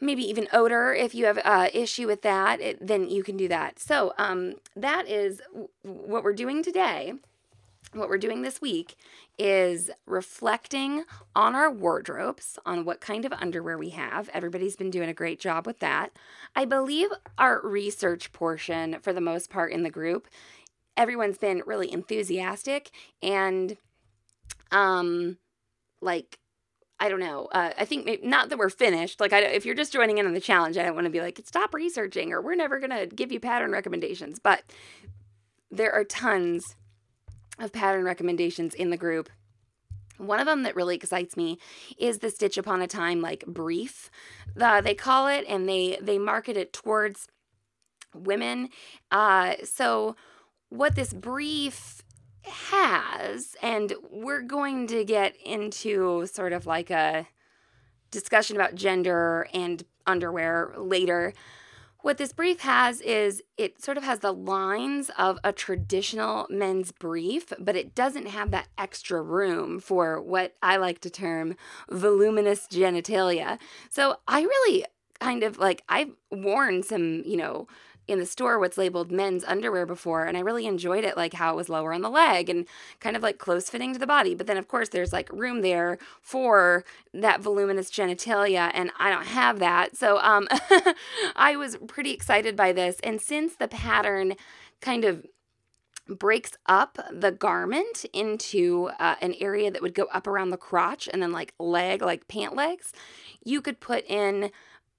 maybe 0.00 0.22
even 0.22 0.48
odor 0.52 0.92
if 0.94 1.14
you 1.14 1.26
have 1.26 1.38
uh, 1.44 1.68
issue 1.72 2.06
with 2.06 2.22
that 2.22 2.60
it, 2.60 2.84
then 2.84 3.08
you 3.08 3.22
can 3.22 3.36
do 3.36 3.48
that 3.48 3.78
so 3.78 4.12
um, 4.18 4.54
that 4.74 5.06
is 5.06 5.42
w- 5.52 5.68
what 5.82 6.24
we're 6.24 6.32
doing 6.32 6.62
today 6.62 7.12
what 7.92 8.08
we're 8.08 8.18
doing 8.18 8.42
this 8.42 8.60
week 8.60 8.96
is 9.36 9.90
reflecting 10.06 11.04
on 11.34 11.56
our 11.56 11.70
wardrobes, 11.70 12.58
on 12.64 12.84
what 12.84 13.00
kind 13.00 13.24
of 13.24 13.32
underwear 13.32 13.76
we 13.76 13.90
have. 13.90 14.28
Everybody's 14.32 14.76
been 14.76 14.90
doing 14.90 15.08
a 15.08 15.14
great 15.14 15.40
job 15.40 15.66
with 15.66 15.80
that. 15.80 16.10
I 16.54 16.66
believe 16.66 17.08
our 17.36 17.60
research 17.62 18.32
portion, 18.32 18.98
for 19.00 19.12
the 19.12 19.20
most 19.20 19.50
part, 19.50 19.72
in 19.72 19.82
the 19.82 19.90
group, 19.90 20.28
everyone's 20.96 21.38
been 21.38 21.62
really 21.66 21.92
enthusiastic 21.92 22.90
and, 23.22 23.76
um, 24.70 25.38
like, 26.00 26.38
I 26.98 27.08
don't 27.08 27.20
know. 27.20 27.48
Uh, 27.50 27.72
I 27.78 27.86
think 27.86 28.04
maybe, 28.04 28.26
not 28.26 28.50
that 28.50 28.58
we're 28.58 28.68
finished. 28.68 29.20
Like, 29.20 29.32
I, 29.32 29.40
if 29.40 29.64
you're 29.64 29.74
just 29.74 29.92
joining 29.92 30.18
in 30.18 30.26
on 30.26 30.34
the 30.34 30.40
challenge, 30.40 30.76
I 30.76 30.82
don't 30.82 30.94
want 30.94 31.06
to 31.06 31.10
be 31.10 31.20
like, 31.20 31.40
stop 31.46 31.72
researching 31.72 32.32
or 32.32 32.42
we're 32.42 32.54
never 32.54 32.78
going 32.78 32.90
to 32.90 33.06
give 33.06 33.32
you 33.32 33.40
pattern 33.40 33.72
recommendations. 33.72 34.38
But 34.38 34.62
there 35.70 35.92
are 35.92 36.04
tons 36.04 36.76
of 37.58 37.72
pattern 37.72 38.04
recommendations 38.04 38.74
in 38.74 38.90
the 38.90 38.96
group. 38.96 39.30
One 40.18 40.40
of 40.40 40.46
them 40.46 40.64
that 40.64 40.76
really 40.76 40.96
excites 40.96 41.36
me 41.36 41.58
is 41.98 42.18
the 42.18 42.28
Stitch 42.28 42.58
Upon 42.58 42.82
a 42.82 42.86
Time 42.86 43.22
like 43.22 43.46
brief. 43.46 44.10
The, 44.54 44.82
they 44.84 44.94
call 44.94 45.28
it 45.28 45.46
and 45.48 45.66
they 45.66 45.98
they 46.02 46.18
market 46.18 46.58
it 46.58 46.74
towards 46.74 47.28
women. 48.14 48.68
Uh, 49.10 49.54
so 49.64 50.16
what 50.70 50.94
this 50.94 51.12
brief 51.12 52.02
has, 52.44 53.54
and 53.62 53.92
we're 54.10 54.40
going 54.40 54.86
to 54.86 55.04
get 55.04 55.36
into 55.44 56.26
sort 56.26 56.52
of 56.52 56.66
like 56.66 56.90
a 56.90 57.26
discussion 58.10 58.56
about 58.56 58.74
gender 58.74 59.46
and 59.52 59.84
underwear 60.06 60.72
later. 60.76 61.34
What 62.02 62.16
this 62.16 62.32
brief 62.32 62.60
has 62.60 63.02
is 63.02 63.42
it 63.58 63.82
sort 63.82 63.98
of 63.98 64.04
has 64.04 64.20
the 64.20 64.32
lines 64.32 65.10
of 65.18 65.38
a 65.44 65.52
traditional 65.52 66.46
men's 66.48 66.92
brief, 66.92 67.52
but 67.58 67.76
it 67.76 67.94
doesn't 67.94 68.26
have 68.26 68.50
that 68.52 68.68
extra 68.78 69.20
room 69.20 69.80
for 69.80 70.20
what 70.20 70.56
I 70.62 70.78
like 70.78 71.00
to 71.02 71.10
term 71.10 71.56
voluminous 71.90 72.66
genitalia. 72.68 73.58
So 73.90 74.16
I 74.26 74.40
really 74.40 74.86
kind 75.20 75.42
of 75.42 75.58
like, 75.58 75.82
I've 75.90 76.12
worn 76.30 76.82
some, 76.82 77.22
you 77.26 77.36
know, 77.36 77.68
in 78.10 78.18
the 78.18 78.26
store 78.26 78.58
what's 78.58 78.78
labeled 78.78 79.10
men's 79.10 79.44
underwear 79.44 79.86
before 79.86 80.24
and 80.24 80.36
I 80.36 80.40
really 80.40 80.66
enjoyed 80.66 81.04
it 81.04 81.16
like 81.16 81.34
how 81.34 81.52
it 81.52 81.56
was 81.56 81.68
lower 81.68 81.92
on 81.92 82.02
the 82.02 82.10
leg 82.10 82.48
and 82.48 82.66
kind 83.00 83.16
of 83.16 83.22
like 83.22 83.38
close 83.38 83.70
fitting 83.70 83.92
to 83.92 83.98
the 83.98 84.06
body. 84.06 84.34
But 84.34 84.46
then 84.46 84.56
of 84.56 84.68
course 84.68 84.90
there's 84.90 85.12
like 85.12 85.30
room 85.32 85.62
there 85.62 85.98
for 86.20 86.84
that 87.14 87.40
voluminous 87.40 87.90
genitalia 87.90 88.70
and 88.74 88.90
I 88.98 89.10
don't 89.10 89.26
have 89.26 89.58
that. 89.60 89.96
So 89.96 90.18
um 90.18 90.48
I 91.36 91.56
was 91.56 91.76
pretty 91.86 92.12
excited 92.12 92.56
by 92.56 92.72
this. 92.72 92.98
And 93.02 93.20
since 93.20 93.56
the 93.56 93.68
pattern 93.68 94.34
kind 94.80 95.04
of 95.04 95.24
breaks 96.08 96.52
up 96.66 96.98
the 97.12 97.30
garment 97.30 98.04
into 98.12 98.90
uh, 98.98 99.14
an 99.20 99.34
area 99.40 99.70
that 99.70 99.80
would 99.80 99.94
go 99.94 100.06
up 100.12 100.26
around 100.26 100.50
the 100.50 100.56
crotch 100.56 101.08
and 101.12 101.22
then 101.22 101.30
like 101.30 101.54
leg 101.58 102.02
like 102.02 102.26
pant 102.26 102.56
legs 102.56 102.92
you 103.44 103.60
could 103.60 103.80
put 103.80 104.04
in 104.06 104.50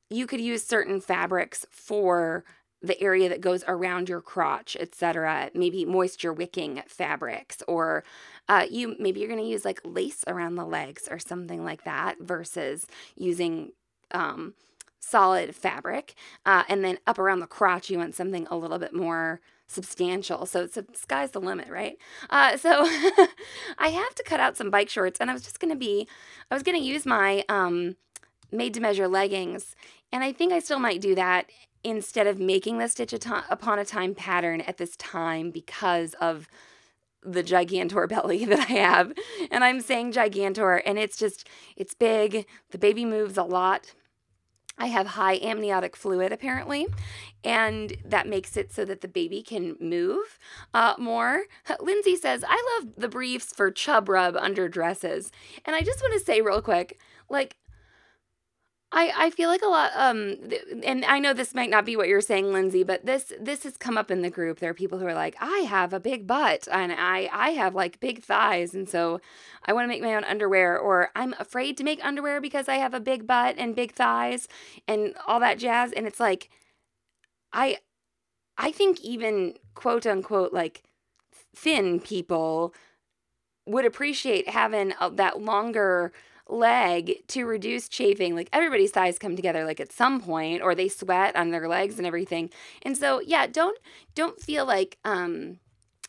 you 0.09 0.27
could 0.27 0.41
use 0.41 0.63
certain 0.63 1.01
fabrics 1.01 1.65
for 1.69 2.43
the 2.81 2.99
area 3.01 3.29
that 3.29 3.41
goes 3.41 3.63
around 3.67 4.09
your 4.09 4.21
crotch, 4.21 4.75
etc. 4.79 5.51
Maybe 5.53 5.85
moisture 5.85 6.33
wicking 6.33 6.81
fabrics, 6.87 7.61
or 7.67 8.03
uh, 8.49 8.65
you 8.69 8.95
maybe 8.99 9.19
you're 9.19 9.29
going 9.29 9.41
to 9.41 9.47
use 9.47 9.65
like 9.65 9.79
lace 9.83 10.23
around 10.27 10.55
the 10.55 10.65
legs 10.65 11.07
or 11.09 11.19
something 11.19 11.63
like 11.63 11.83
that, 11.83 12.17
versus 12.19 12.87
using 13.15 13.73
um, 14.11 14.55
solid 14.99 15.55
fabric. 15.55 16.15
Uh, 16.45 16.63
and 16.67 16.83
then 16.83 16.97
up 17.05 17.19
around 17.19 17.39
the 17.39 17.47
crotch, 17.47 17.89
you 17.89 17.97
want 17.97 18.15
something 18.15 18.47
a 18.49 18.57
little 18.57 18.79
bit 18.79 18.93
more 18.93 19.41
substantial. 19.67 20.45
So 20.45 20.63
it's 20.63 20.77
a, 20.77 20.85
sky's 20.93 21.31
the 21.31 21.39
limit, 21.39 21.69
right? 21.69 21.97
Uh, 22.29 22.57
so 22.57 22.69
I 23.77 23.89
have 23.89 24.15
to 24.15 24.23
cut 24.23 24.39
out 24.39 24.57
some 24.57 24.69
bike 24.69 24.89
shorts, 24.89 25.19
and 25.19 25.29
I 25.29 25.33
was 25.33 25.43
just 25.43 25.59
going 25.59 25.71
to 25.71 25.77
be, 25.77 26.07
I 26.49 26.53
was 26.53 26.63
going 26.63 26.77
to 26.77 26.85
use 26.85 27.05
my 27.05 27.43
um, 27.47 27.95
made 28.51 28.73
to 28.73 28.79
measure 28.79 29.07
leggings, 29.07 29.75
and 30.11 30.23
I 30.23 30.33
think 30.33 30.51
I 30.51 30.59
still 30.59 30.79
might 30.79 31.01
do 31.01 31.15
that 31.15 31.49
instead 31.83 32.27
of 32.27 32.39
making 32.39 32.77
the 32.77 32.87
stitch 32.87 33.13
upon 33.13 33.79
a 33.79 33.85
time 33.85 34.13
pattern 34.15 34.61
at 34.61 34.77
this 34.77 34.95
time 34.97 35.51
because 35.51 36.13
of 36.15 36.47
the 37.23 37.43
gigantor 37.43 38.07
belly 38.09 38.45
that 38.45 38.59
I 38.59 38.73
have. 38.73 39.13
And 39.49 39.63
I'm 39.63 39.81
saying 39.81 40.13
gigantor, 40.13 40.81
and 40.85 40.97
it's 40.97 41.17
just, 41.17 41.47
it's 41.75 41.93
big. 41.93 42.45
The 42.71 42.77
baby 42.77 43.05
moves 43.05 43.37
a 43.37 43.43
lot. 43.43 43.93
I 44.77 44.87
have 44.87 45.07
high 45.07 45.35
amniotic 45.35 45.95
fluid 45.95 46.31
apparently, 46.31 46.87
and 47.43 47.95
that 48.03 48.27
makes 48.27 48.57
it 48.57 48.73
so 48.73 48.83
that 48.85 49.01
the 49.01 49.07
baby 49.07 49.43
can 49.43 49.75
move 49.79 50.39
uh, 50.73 50.95
more. 50.97 51.43
Lindsay 51.79 52.15
says, 52.15 52.43
I 52.47 52.79
love 52.79 52.93
the 52.97 53.09
briefs 53.09 53.53
for 53.53 53.69
chub 53.69 54.09
rub 54.09 54.35
under 54.35 54.67
dresses. 54.67 55.31
And 55.65 55.75
I 55.75 55.81
just 55.81 56.01
want 56.01 56.13
to 56.13 56.25
say, 56.25 56.41
real 56.41 56.61
quick, 56.61 56.99
like, 57.29 57.57
I, 59.01 59.25
I 59.25 59.29
feel 59.31 59.49
like 59.49 59.63
a 59.63 59.67
lot 59.67 59.91
um 59.95 60.37
and 60.83 61.03
I 61.05 61.17
know 61.17 61.33
this 61.33 61.55
might 61.55 61.71
not 61.71 61.85
be 61.85 61.95
what 61.95 62.07
you're 62.07 62.21
saying 62.21 62.53
Lindsay 62.53 62.83
but 62.83 63.05
this 63.05 63.33
this 63.39 63.63
has 63.63 63.75
come 63.75 63.97
up 63.97 64.11
in 64.11 64.21
the 64.21 64.29
group. 64.29 64.59
There 64.59 64.69
are 64.69 64.75
people 64.75 64.99
who 64.99 65.07
are 65.07 65.15
like 65.15 65.35
I 65.39 65.59
have 65.59 65.91
a 65.91 65.99
big 65.99 66.27
butt 66.27 66.67
and 66.71 66.91
I 66.91 67.27
I 67.33 67.49
have 67.51 67.73
like 67.73 67.99
big 67.99 68.23
thighs 68.23 68.75
and 68.75 68.87
so 68.87 69.19
I 69.65 69.73
want 69.73 69.85
to 69.85 69.87
make 69.87 70.03
my 70.03 70.13
own 70.13 70.23
underwear 70.23 70.77
or 70.77 71.09
I'm 71.15 71.33
afraid 71.39 71.77
to 71.77 71.83
make 71.83 72.03
underwear 72.05 72.39
because 72.39 72.69
I 72.69 72.75
have 72.75 72.93
a 72.93 72.99
big 72.99 73.25
butt 73.25 73.55
and 73.57 73.75
big 73.75 73.93
thighs 73.93 74.47
and 74.87 75.15
all 75.25 75.39
that 75.39 75.57
jazz 75.57 75.91
and 75.93 76.05
it's 76.05 76.19
like 76.19 76.49
I 77.51 77.77
I 78.57 78.71
think 78.71 79.01
even 79.01 79.55
quote 79.73 80.05
unquote 80.05 80.53
like 80.53 80.83
thin 81.55 81.99
people 81.99 82.73
would 83.65 83.85
appreciate 83.85 84.49
having 84.49 84.93
a, 84.99 85.09
that 85.09 85.41
longer 85.41 86.13
leg 86.51 87.23
to 87.29 87.45
reduce 87.45 87.87
chafing. 87.87 88.35
Like 88.35 88.49
everybody's 88.53 88.91
thighs 88.91 89.17
come 89.17 89.35
together 89.35 89.65
like 89.65 89.79
at 89.79 89.91
some 89.91 90.21
point 90.21 90.61
or 90.61 90.75
they 90.75 90.89
sweat 90.89 91.35
on 91.35 91.51
their 91.51 91.67
legs 91.67 91.97
and 91.97 92.05
everything. 92.05 92.49
And 92.83 92.97
so, 92.97 93.21
yeah, 93.21 93.47
don't 93.47 93.77
don't 94.13 94.39
feel 94.39 94.65
like 94.65 94.97
um 95.05 95.59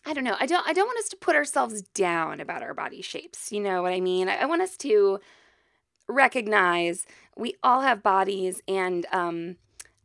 I 0.05 0.13
don't 0.15 0.25
know. 0.25 0.37
I 0.41 0.47
don't 0.47 0.67
I 0.67 0.73
don't 0.73 0.87
want 0.87 0.99
us 0.99 1.09
to 1.11 1.17
put 1.17 1.37
ourselves 1.37 1.83
down 1.83 2.41
about 2.41 2.63
our 2.63 2.75
body 2.75 3.03
shapes. 3.03 3.53
You 3.53 3.61
know 3.61 3.83
what 3.83 3.93
I 3.93 4.01
mean? 4.01 4.29
I, 4.29 4.39
I 4.43 4.45
want 4.47 4.63
us 4.63 4.77
to 4.79 5.21
recognize 6.09 7.07
we 7.37 7.55
all 7.63 7.81
have 7.83 8.03
bodies 8.03 8.61
and 8.67 9.07
um 9.13 9.57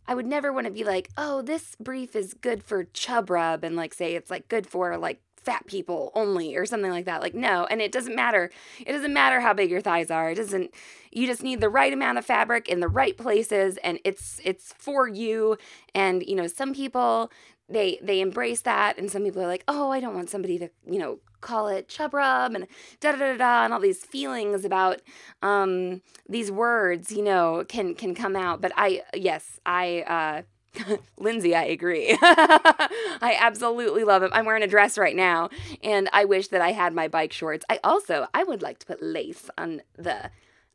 I 0.10 0.16
would 0.16 0.26
never 0.26 0.54
want 0.54 0.68
to 0.68 0.72
be 0.72 0.86
like, 0.86 1.10
oh, 1.18 1.42
this 1.42 1.76
brief 1.76 2.16
is 2.16 2.34
good 2.34 2.64
for 2.64 2.86
chub 2.86 3.30
rub 3.30 3.66
and 3.66 3.76
like 3.76 3.94
say 3.94 4.16
it's 4.16 4.32
like 4.32 4.48
good 4.48 4.66
for 4.66 4.98
like 4.98 5.22
fat 5.48 5.66
people 5.66 6.12
only 6.14 6.58
or 6.58 6.66
something 6.66 6.92
like 6.92 7.06
that. 7.06 7.22
Like, 7.22 7.34
no. 7.34 7.66
And 7.72 7.82
it 7.82 7.94
doesn't 7.94 8.14
matter. 8.14 8.52
It 8.86 8.92
doesn't 8.92 9.14
matter 9.14 9.40
how 9.40 9.54
big 9.54 9.72
your 9.72 9.80
thighs 9.80 10.12
are. 10.12 10.30
It 10.30 10.36
doesn't, 10.36 10.72
you 11.10 11.26
just 11.26 11.42
need 11.42 11.62
the 11.62 11.70
right 11.70 11.94
amount 11.94 12.18
of 12.18 12.26
fabric 12.26 12.68
in 12.68 12.82
the 12.82 12.90
right 12.90 13.16
places 13.16 13.78
and 13.78 13.98
it's, 14.04 14.42
it's 14.44 14.74
for 14.78 15.08
you. 15.08 15.58
And, 15.96 16.22
you 16.22 16.36
know, 16.36 16.48
some 16.48 16.74
people, 16.74 17.32
they, 17.70 17.98
they 18.02 18.20
embrace 18.20 18.60
that. 18.64 18.98
And 18.98 19.10
some 19.10 19.24
people 19.24 19.42
are 19.42 19.48
like, 19.48 19.64
oh, 19.70 19.90
I 19.90 20.02
don't 20.02 20.14
want 20.14 20.30
somebody 20.30 20.60
to, 20.60 20.70
you 20.86 21.00
know, 21.00 21.20
call 21.40 21.70
it 21.70 21.88
chub 21.88 22.14
rub 22.14 22.56
and 22.56 22.68
da 23.00 23.12
da 23.12 23.18
da 23.18 23.38
da 23.38 23.64
and 23.64 23.72
all 23.72 23.80
these 23.80 24.04
feelings 24.04 24.66
about 24.66 25.04
um 25.44 26.02
these 26.28 26.52
words 26.52 27.12
you 27.12 27.22
know 27.22 27.64
can 27.70 27.94
can 27.94 28.16
come 28.16 28.36
out 28.36 28.60
but 28.60 28.72
i 28.76 29.04
yes 29.14 29.60
i 29.64 30.02
uh 30.08 30.42
Lindsay, 31.18 31.56
I 31.56 31.64
agree. 31.64 32.18
I 32.22 33.38
absolutely 33.40 34.04
love 34.04 34.22
them. 34.22 34.32
I'm 34.34 34.46
wearing 34.46 34.64
a 34.64 34.68
dress 34.68 34.98
right 34.98 35.16
now, 35.16 35.50
and 35.84 36.10
I 36.14 36.26
wish 36.26 36.50
that 36.50 36.62
I 36.62 36.72
had 36.72 36.94
my 36.94 37.08
bike 37.08 37.34
shorts. 37.34 37.66
I 37.70 37.80
also 37.84 38.28
I 38.34 38.44
would 38.44 38.62
like 38.62 38.80
to 38.80 38.86
put 38.86 39.02
lace 39.02 39.50
on 39.58 39.82
the 39.98 40.32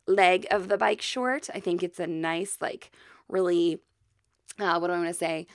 leg 0.07 0.45
of 0.51 0.67
the 0.67 0.77
bike 0.77 1.01
short. 1.01 1.49
I 1.53 1.59
think 1.59 1.83
it's 1.83 1.99
a 1.99 2.07
nice, 2.07 2.57
like, 2.59 2.91
really, 3.29 3.79
uh, 4.59 4.77
what 4.79 4.87
do 4.87 4.93
I 4.93 4.97
want 4.97 5.09
to 5.09 5.13
say? 5.13 5.47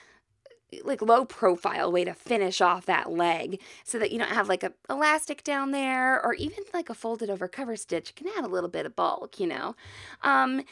like 0.85 1.01
low 1.01 1.25
profile 1.25 1.91
way 1.91 2.05
to 2.05 2.13
finish 2.13 2.61
off 2.61 2.85
that 2.87 3.11
leg 3.11 3.61
so 3.85 3.99
that 3.99 4.13
you 4.13 4.19
don't 4.19 4.29
have 4.31 4.49
like 4.49 4.63
a 4.63 4.73
elastic 4.91 5.43
down 5.43 5.71
there 5.71 6.23
or 6.23 6.35
even 6.35 6.63
like 6.75 6.91
a 6.91 6.95
folded 6.95 7.31
over 7.31 7.49
cover 7.49 7.75
stitch 7.75 8.15
can 8.15 8.27
add 8.37 8.45
a 8.45 8.49
little 8.49 8.69
bit 8.69 8.85
of 8.85 8.95
bulk 8.95 9.41
you 9.41 9.47
know 9.47 9.75
um, 10.23 10.63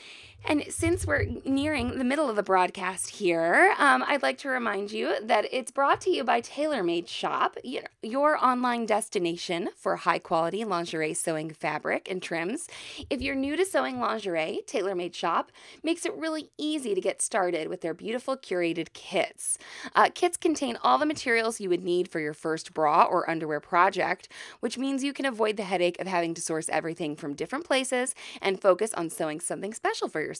and 0.46 0.64
since 0.68 1.06
we're 1.06 1.26
nearing 1.44 1.98
the 1.98 2.04
middle 2.04 2.30
of 2.30 2.36
the 2.36 2.42
broadcast 2.42 3.10
here 3.10 3.74
um, 3.78 4.04
i'd 4.08 4.22
like 4.22 4.38
to 4.38 4.48
remind 4.48 4.92
you 4.92 5.14
that 5.22 5.46
it's 5.50 5.70
brought 5.70 6.00
to 6.00 6.10
you 6.10 6.22
by 6.22 6.40
tailormade 6.40 7.08
shop 7.08 7.56
your 8.02 8.42
online 8.44 8.86
destination 8.86 9.68
for 9.76 9.96
high 9.96 10.18
quality 10.18 10.64
lingerie 10.64 11.14
sewing 11.14 11.50
fabric 11.50 12.08
and 12.10 12.22
trims 12.22 12.68
if 13.10 13.20
you're 13.20 13.34
new 13.34 13.56
to 13.56 13.64
sewing 13.64 14.00
lingerie 14.00 14.60
tailormade 14.66 15.14
shop 15.14 15.50
makes 15.82 16.06
it 16.06 16.14
really 16.14 16.50
easy 16.58 16.94
to 16.94 17.00
get 17.00 17.20
started 17.20 17.68
with 17.68 17.80
their 17.80 17.94
beautiful 17.94 18.36
curated 18.36 18.92
kits 18.92 19.58
uh, 19.94 20.08
kits 20.14 20.36
contain 20.36 20.78
all 20.82 20.98
the 20.98 21.06
materials 21.06 21.60
you 21.60 21.68
would 21.68 21.82
need 21.82 22.08
for 22.08 22.20
your 22.20 22.34
first 22.34 22.72
bra 22.72 23.04
or 23.04 23.28
underwear 23.28 23.60
project, 23.60 24.28
which 24.60 24.78
means 24.78 25.02
you 25.02 25.12
can 25.12 25.26
avoid 25.26 25.56
the 25.56 25.64
headache 25.64 25.98
of 26.00 26.06
having 26.06 26.34
to 26.34 26.40
source 26.40 26.68
everything 26.68 27.16
from 27.16 27.34
different 27.34 27.64
places 27.64 28.14
and 28.40 28.60
focus 28.60 28.92
on 28.94 29.10
sewing 29.10 29.40
something 29.40 29.74
special 29.74 30.08
for 30.08 30.20
yourself. 30.20 30.35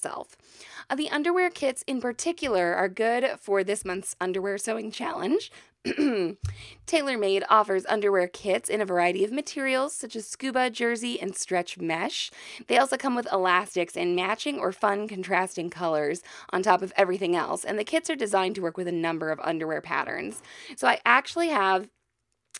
Uh, 0.89 0.95
the 0.95 1.11
underwear 1.11 1.51
kits 1.51 1.83
in 1.87 2.01
particular 2.01 2.75
are 2.75 2.89
good 2.89 3.39
for 3.41 3.65
this 3.65 3.85
month's 3.85 4.17
underwear 4.21 4.59
sewing 4.59 4.91
challenge, 4.91 5.51
Tailor 6.87 7.19
Made 7.19 7.45
offers 7.49 7.87
underwear 7.87 8.27
kits 8.27 8.69
in 8.69 8.81
a 8.81 8.85
variety 8.85 9.25
of 9.25 9.33
materials 9.33 9.95
such 9.95 10.17
as 10.17 10.27
scuba, 10.27 10.71
jersey, 10.71 11.21
and 11.21 11.37
stretch 11.37 11.79
mesh. 11.79 12.31
They 12.67 12.79
also 12.79 12.97
come 12.97 13.15
with 13.15 13.31
elastics 13.33 13.97
in 13.97 14.17
matching 14.17 14.59
or 14.59 14.73
fun 14.73 15.07
contrasting 15.07 15.71
colors 15.71 16.23
on 16.51 16.63
top 16.63 16.83
of 16.83 16.93
everything 16.97 17.37
else, 17.37 17.65
and 17.65 17.79
the 17.79 17.85
kits 17.85 18.11
are 18.11 18.17
designed 18.17 18.55
to 18.57 18.63
work 18.63 18.77
with 18.77 18.89
a 18.89 18.93
number 18.93 19.31
of 19.31 19.41
underwear 19.41 19.81
patterns. 19.81 20.43
So 20.77 20.89
I 20.89 21.01
actually 21.05 21.49
have 21.49 21.89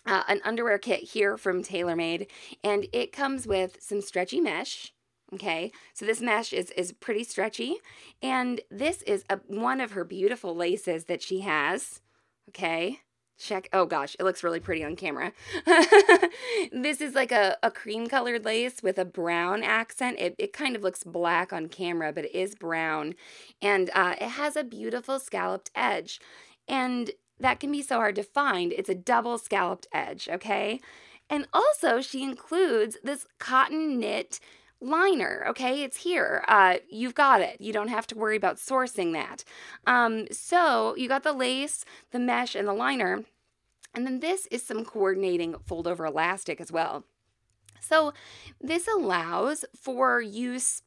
uh, 0.05 0.23
an 0.27 0.39
underwear 0.45 0.77
kit 0.77 1.01
here 1.01 1.37
from 1.37 1.63
Tailor 1.63 1.95
Made, 1.95 2.27
and 2.63 2.87
it 2.93 3.11
comes 3.11 3.45
with 3.45 3.77
some 3.81 4.01
stretchy 4.01 4.39
mesh. 4.39 4.93
Okay, 5.33 5.73
so 5.93 6.05
this 6.05 6.21
mesh 6.21 6.53
is, 6.53 6.71
is 6.71 6.93
pretty 6.93 7.23
stretchy, 7.23 7.77
and 8.21 8.61
this 8.71 9.01
is 9.01 9.25
a, 9.29 9.39
one 9.47 9.81
of 9.81 9.91
her 9.91 10.05
beautiful 10.05 10.55
laces 10.55 11.05
that 11.05 11.21
she 11.21 11.41
has. 11.41 11.99
Okay, 12.49 13.01
check 13.37 13.69
oh 13.71 13.85
gosh 13.85 14.15
it 14.19 14.23
looks 14.23 14.43
really 14.43 14.59
pretty 14.59 14.83
on 14.83 14.95
camera. 14.95 15.31
This 16.71 17.01
is 17.01 17.15
like 17.15 17.31
a, 17.31 17.57
a 17.63 17.71
cream 17.71 18.07
colored 18.07 18.45
lace 18.45 18.81
with 18.83 18.97
a 18.97 19.05
brown 19.05 19.63
accent. 19.63 20.19
It, 20.19 20.35
it 20.37 20.53
kind 20.53 20.75
of 20.75 20.81
looks 20.81 21.03
black 21.03 21.53
on 21.53 21.67
camera 21.67 22.11
but 22.11 22.25
it 22.25 22.35
is 22.35 22.55
brown 22.55 23.15
and 23.61 23.89
uh, 23.93 24.15
it 24.19 24.29
has 24.29 24.55
a 24.55 24.63
beautiful 24.63 25.19
scalloped 25.19 25.71
edge 25.75 26.19
and 26.67 27.11
that 27.39 27.59
can 27.59 27.71
be 27.71 27.81
so 27.81 27.95
hard 27.97 28.15
to 28.15 28.23
find. 28.23 28.73
It's 28.73 28.89
a 28.89 28.95
double 28.95 29.37
scalloped 29.37 29.87
edge 29.93 30.27
okay? 30.29 30.79
And 31.29 31.47
also 31.53 32.01
she 32.01 32.23
includes 32.23 32.97
this 33.03 33.25
cotton 33.39 33.99
knit 33.99 34.39
liner 34.79 35.45
okay? 35.49 35.83
It's 35.83 35.97
here. 35.97 36.43
Uh, 36.47 36.77
you've 36.89 37.15
got 37.15 37.41
it. 37.41 37.59
You 37.59 37.73
don't 37.73 37.87
have 37.87 38.07
to 38.07 38.17
worry 38.17 38.37
about 38.37 38.57
sourcing 38.57 39.13
that. 39.13 39.43
Um, 39.85 40.27
so 40.31 40.95
you 40.95 41.07
got 41.07 41.23
the 41.23 41.33
lace 41.33 41.85
the 42.11 42.19
mesh 42.19 42.55
and 42.55 42.67
the 42.67 42.73
liner. 42.73 43.23
And 43.93 44.05
then 44.05 44.19
this 44.19 44.47
is 44.47 44.63
some 44.63 44.85
coordinating 44.85 45.55
fold 45.65 45.87
over 45.87 46.05
elastic 46.05 46.61
as 46.61 46.71
well. 46.71 47.05
So 47.79 48.13
this 48.61 48.87
allows 48.87 49.65
for 49.75 50.21
use 50.21 50.83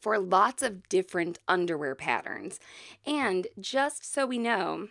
for 0.00 0.18
lots 0.18 0.62
of 0.62 0.88
different 0.88 1.38
underwear 1.48 1.94
patterns. 1.94 2.58
And 3.06 3.46
just 3.58 4.10
so 4.10 4.26
we 4.26 4.38
know 4.38 4.88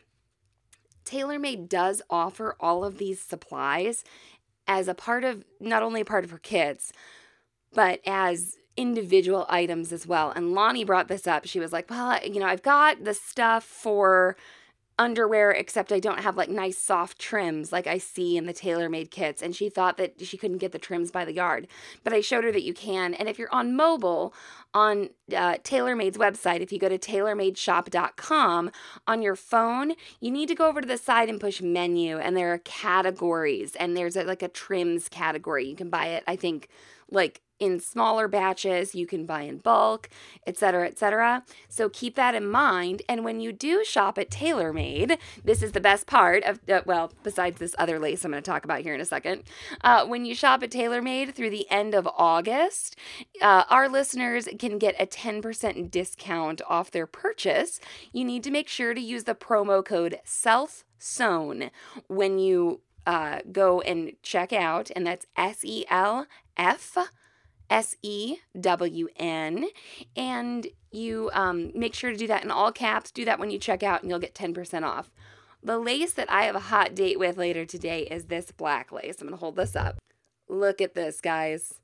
Tailor 1.05 1.39
Made 1.39 1.69
does 1.69 2.01
offer 2.10 2.55
all 2.60 2.84
of 2.84 2.97
these 2.97 3.19
supplies 3.21 4.03
as 4.67 4.88
a 4.88 4.93
part 4.93 5.23
of 5.23 5.43
not 5.60 5.82
only 5.82 6.01
a 6.01 6.05
part 6.05 6.23
of 6.23 6.29
her 6.29 6.38
kits 6.38 6.93
but 7.73 7.99
as 8.05 8.58
individual 8.77 9.45
items 9.49 9.91
as 9.91 10.08
well. 10.08 10.32
And 10.32 10.53
Lonnie 10.53 10.86
brought 10.86 11.10
this 11.10 11.27
up. 11.27 11.45
She 11.45 11.60
was 11.60 11.73
like, 11.73 11.89
Well, 11.89 12.19
you 12.25 12.39
know, 12.39 12.45
I've 12.47 12.63
got 12.63 13.03
the 13.03 13.13
stuff 13.13 13.63
for 13.63 14.38
underwear, 14.99 15.51
except 15.51 15.93
I 15.93 15.99
don't 15.99 16.19
have 16.19 16.36
like 16.36 16.49
nice 16.49 16.77
soft 16.77 17.17
trims 17.17 17.71
like 17.71 17.88
I 17.88 17.97
see 17.97 18.36
in 18.36 18.45
the 18.45 18.53
tailor-made 18.53 19.10
kits. 19.12 19.41
And 19.41 19.55
she 19.55 19.69
thought 19.69 19.97
that 19.97 20.21
she 20.25 20.38
couldn't 20.38 20.58
get 20.58 20.73
the 20.73 20.77
trims 20.77 21.10
by 21.10 21.23
the 21.25 21.34
yard. 21.34 21.67
But 22.03 22.13
I 22.13 22.19
showed 22.19 22.43
her 22.43 22.51
that 22.51 22.63
you 22.63 22.73
can. 22.73 23.13
And 23.13 23.29
if 23.29 23.39
you're 23.39 23.53
on 23.53 23.75
mobile, 23.75 24.34
on 24.73 25.10
uh, 25.36 25.55
Tailor 25.63 25.95
Made's 25.95 26.17
website, 26.17 26.60
if 26.60 26.71
you 26.71 26.79
go 26.79 26.89
to 26.89 26.99
tailormadeshop.com 26.99 28.71
on 29.08 29.21
your 29.21 29.36
phone, 29.36 29.93
you 30.19 30.32
need 30.32 30.49
to 30.49 30.55
go 30.55 30.67
over 30.67 30.82
to 30.82 30.88
the 30.88 30.97
side 30.97 31.29
and 31.29 31.39
push 31.39 31.62
menu. 31.62 32.17
And 32.17 32.36
there 32.36 32.53
are 32.53 32.60
categories. 32.60 33.75
And 33.77 33.95
there's 33.95 34.17
a, 34.17 34.25
like 34.25 34.43
a 34.43 34.49
trims 34.49 35.08
category. 35.08 35.65
You 35.65 35.77
can 35.77 35.89
buy 35.89 36.08
it, 36.08 36.23
I 36.27 36.36
think, 36.36 36.67
like 37.10 37.41
in 37.60 37.80
smaller 37.80 38.28
batches, 38.28 38.95
you 38.95 39.06
can 39.06 39.26
buy 39.26 39.41
in 39.41 39.58
bulk, 39.58 40.10
etc., 40.48 40.88
etc. 40.88 41.43
So 41.67 41.89
keep 41.89 42.15
that 42.15 42.36
in 42.36 42.50
mind. 42.50 43.02
And 43.10 43.24
when 43.24 43.39
you 43.39 43.52
do 43.52 43.84
shop 43.84 44.17
at 44.17 44.32
Tailor 44.32 44.74
Made, 44.74 45.17
this 45.43 45.62
is 45.62 45.74
the 45.74 45.82
best 45.82 46.08
part 46.08 46.43
of, 46.43 46.60
uh, 46.69 46.82
well, 46.86 47.12
besides 47.24 47.60
this 47.60 47.76
other 47.78 48.00
lace 48.00 48.24
I'm 48.24 48.32
going 48.32 48.41
to 48.41 48.50
talk 48.50 48.63
about 48.63 48.82
here 48.82 48.93
in 48.93 49.02
a 49.02 49.06
second. 49.06 49.43
Uh, 49.82 50.06
when 50.06 50.26
you 50.26 50.34
shop 50.34 50.63
at 50.63 50.72
Tailor 50.72 51.02
Made 51.02 51.36
through 51.36 51.50
the 51.50 51.69
end 51.69 51.93
of 51.93 52.08
August, 52.08 52.95
uh, 53.41 53.63
our 53.69 53.89
listeners 53.89 54.48
can 54.58 54.78
get 54.78 54.95
a 55.00 55.06
10% 55.06 55.91
discount 55.91 56.62
off 56.67 56.91
their 56.91 57.08
purchase. 57.08 57.80
You 58.13 58.24
need 58.26 58.43
to 58.43 58.52
make 58.52 58.67
sure 58.67 58.93
to 58.93 59.02
use 59.02 59.26
the 59.26 59.36
promo 59.36 59.84
code 59.84 60.19
SELF 60.24 60.84
sewn 60.98 61.72
when 62.08 62.39
you 62.39 62.82
uh, 63.06 63.39
go 63.52 63.82
and 63.82 64.13
check 64.22 64.54
out, 64.54 64.91
and 64.95 65.08
that's 65.08 65.26
S 65.36 65.63
E 65.63 65.86
L 65.89 66.28
F 66.58 66.98
S 67.69 67.95
E 68.01 68.38
W 68.60 69.08
N. 69.15 69.67
And 70.15 70.67
you 70.91 71.29
um, 71.34 71.71
make 71.75 71.93
sure 71.93 72.12
to 72.12 72.17
do 72.17 72.27
that 72.27 72.43
in 72.43 72.51
all 72.51 72.71
caps. 72.71 73.12
Do 73.12 73.25
that 73.25 73.39
when 73.39 73.51
you 73.51 73.60
check 73.60 73.84
out, 73.84 74.01
and 74.01 74.10
you'll 74.10 74.19
get 74.19 74.34
10% 74.34 74.84
off. 74.84 75.12
The 75.62 75.77
lace 75.77 76.13
that 76.13 76.32
I 76.32 76.43
have 76.43 76.55
a 76.55 76.60
hot 76.60 76.95
date 76.95 77.19
with 77.19 77.38
later 77.38 77.65
today 77.65 78.03
is 78.03 78.25
this 78.25 78.51
black 78.51 78.91
lace. 78.91 79.17
I'm 79.19 79.27
going 79.27 79.38
to 79.38 79.39
hold 79.39 79.58
this 79.58 79.75
up. 79.75 79.99
Look 80.47 80.82
at 80.82 80.95
this, 80.95 81.19
guys. 81.21 81.75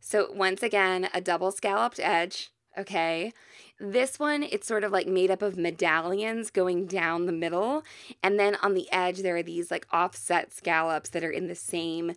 So, 0.00 0.30
once 0.32 0.62
again, 0.62 1.08
a 1.14 1.20
double 1.20 1.50
scalloped 1.50 2.00
edge. 2.00 2.50
Okay. 2.76 3.32
This 3.78 4.18
one, 4.18 4.42
it's 4.42 4.66
sort 4.66 4.84
of 4.84 4.92
like 4.92 5.06
made 5.06 5.30
up 5.30 5.42
of 5.42 5.56
medallions 5.56 6.50
going 6.50 6.86
down 6.86 7.26
the 7.26 7.32
middle. 7.32 7.84
And 8.22 8.38
then 8.38 8.56
on 8.56 8.74
the 8.74 8.90
edge, 8.92 9.20
there 9.20 9.36
are 9.36 9.42
these 9.42 9.70
like 9.70 9.86
offset 9.92 10.52
scallops 10.52 11.10
that 11.10 11.24
are 11.24 11.30
in 11.30 11.46
the 11.46 11.54
same 11.54 12.12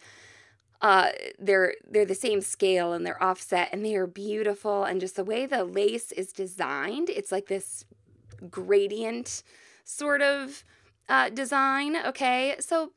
uh 0.82 1.10
they're 1.40 1.74
they're 1.90 2.06
the 2.06 2.16
same 2.16 2.42
scale 2.42 2.94
and 2.94 3.06
they're 3.06 3.22
offset 3.22 3.70
and 3.72 3.84
they 3.84 3.96
are 3.96 4.08
beautiful 4.08 4.84
and 4.84 5.02
just 5.02 5.16
the 5.16 5.24
way 5.24 5.46
the 5.46 5.64
lace 5.64 6.12
is 6.12 6.32
designed 6.32 7.10
it's 7.10 7.32
like 7.32 7.48
this 7.48 7.86
gradient 8.50 9.44
sort 9.84 10.22
of 10.22 10.64
uh 11.10 11.30
design 11.30 11.96
okay 12.06 12.56
so 12.60 12.92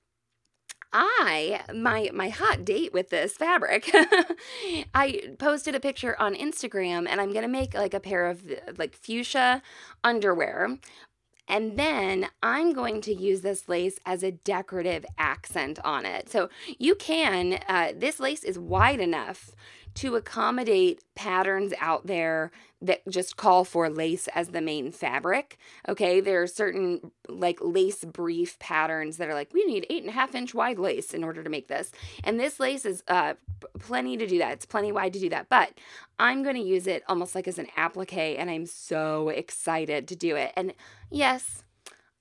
I 0.92 1.62
my 1.72 2.10
my 2.12 2.30
hot 2.30 2.64
date 2.64 2.92
with 2.92 3.10
this 3.10 3.34
fabric. 3.34 3.90
I 4.94 5.34
posted 5.38 5.74
a 5.74 5.80
picture 5.80 6.20
on 6.20 6.34
Instagram 6.34 7.06
and 7.08 7.20
I'm 7.20 7.32
going 7.32 7.42
to 7.42 7.48
make 7.48 7.74
like 7.74 7.94
a 7.94 8.00
pair 8.00 8.26
of 8.26 8.42
like 8.76 8.96
fuchsia 8.96 9.62
underwear. 10.02 10.78
And 11.50 11.76
then 11.76 12.28
I'm 12.44 12.72
going 12.72 13.00
to 13.02 13.12
use 13.12 13.40
this 13.40 13.68
lace 13.68 13.98
as 14.06 14.22
a 14.22 14.30
decorative 14.30 15.04
accent 15.18 15.80
on 15.84 16.06
it. 16.06 16.30
So 16.30 16.48
you 16.78 16.94
can, 16.94 17.58
uh, 17.68 17.92
this 17.94 18.20
lace 18.20 18.44
is 18.44 18.56
wide 18.56 19.00
enough 19.00 19.50
to 19.94 20.16
accommodate 20.16 21.02
patterns 21.14 21.72
out 21.80 22.06
there 22.06 22.50
that 22.80 23.06
just 23.08 23.36
call 23.36 23.64
for 23.64 23.90
lace 23.90 24.28
as 24.28 24.48
the 24.48 24.60
main 24.60 24.90
fabric. 24.92 25.58
Okay, 25.88 26.20
there 26.20 26.42
are 26.42 26.46
certain 26.46 27.10
like 27.28 27.58
lace 27.60 28.04
brief 28.04 28.58
patterns 28.58 29.18
that 29.18 29.28
are 29.28 29.34
like, 29.34 29.52
we 29.52 29.64
need 29.64 29.86
eight 29.90 30.02
and 30.02 30.10
a 30.10 30.14
half 30.14 30.34
inch 30.34 30.54
wide 30.54 30.78
lace 30.78 31.12
in 31.12 31.22
order 31.22 31.42
to 31.42 31.50
make 31.50 31.68
this. 31.68 31.92
And 32.24 32.40
this 32.40 32.58
lace 32.58 32.84
is 32.84 33.02
uh, 33.08 33.34
plenty 33.78 34.16
to 34.16 34.26
do 34.26 34.38
that. 34.38 34.52
It's 34.52 34.66
plenty 34.66 34.92
wide 34.92 35.12
to 35.12 35.20
do 35.20 35.28
that. 35.30 35.48
But 35.48 35.72
I'm 36.18 36.42
going 36.42 36.56
to 36.56 36.62
use 36.62 36.86
it 36.86 37.02
almost 37.08 37.34
like 37.34 37.48
as 37.48 37.58
an 37.58 37.68
applique, 37.76 38.38
and 38.38 38.50
I'm 38.50 38.66
so 38.66 39.28
excited 39.28 40.08
to 40.08 40.16
do 40.16 40.36
it. 40.36 40.52
And 40.56 40.74
yes, 41.10 41.64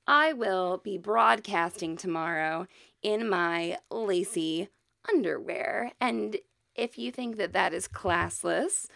I 0.07 0.33
will 0.33 0.77
be 0.83 0.97
broadcasting 0.97 1.95
tomorrow 1.95 2.67
in 3.01 3.29
my 3.29 3.77
lacy 3.89 4.69
underwear. 5.07 5.91
And 6.01 6.37
if 6.79 6.97
you 6.97 7.11
think 7.11 7.37
that 7.37 7.53
that 7.53 7.73
is 7.73 7.87
classless, 7.87 8.87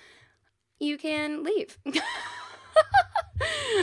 you 0.80 0.98
can 0.98 1.44
leave. 1.44 1.78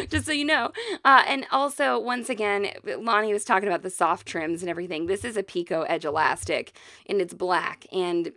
Just 0.08 0.26
so 0.26 0.32
you 0.32 0.44
know. 0.44 0.72
Uh, 1.04 1.22
and 1.26 1.46
also, 1.50 1.98
once 1.98 2.30
again, 2.30 2.68
Lonnie 2.84 3.32
was 3.32 3.44
talking 3.44 3.68
about 3.68 3.82
the 3.82 3.90
soft 3.90 4.26
trims 4.26 4.62
and 4.62 4.70
everything. 4.70 5.06
This 5.06 5.24
is 5.24 5.36
a 5.36 5.42
Pico 5.42 5.82
Edge 5.82 6.04
Elastic 6.04 6.72
and 7.06 7.20
it's 7.20 7.34
black 7.34 7.86
and 7.92 8.32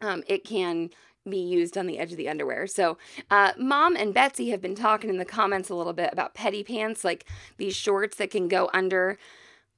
um, 0.00 0.22
it 0.28 0.44
can 0.44 0.90
be 1.28 1.38
used 1.38 1.78
on 1.78 1.86
the 1.86 1.98
edge 1.98 2.12
of 2.12 2.18
the 2.18 2.28
underwear. 2.28 2.66
So, 2.66 2.98
uh, 3.30 3.52
Mom 3.58 3.96
and 3.96 4.12
Betsy 4.12 4.50
have 4.50 4.60
been 4.60 4.74
talking 4.74 5.08
in 5.08 5.16
the 5.16 5.24
comments 5.24 5.70
a 5.70 5.74
little 5.74 5.94
bit 5.94 6.10
about 6.12 6.34
petty 6.34 6.62
pants, 6.62 7.02
like 7.02 7.24
these 7.56 7.74
shorts 7.74 8.18
that 8.18 8.30
can 8.30 8.46
go 8.46 8.68
under, 8.74 9.18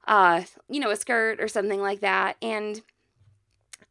uh, 0.09 0.43
you 0.69 0.81
know, 0.81 0.91
a 0.91 0.97
skirt 0.97 1.41
or 1.41 1.47
something 1.47 1.81
like 1.81 2.01
that. 2.01 2.37
And 2.43 2.83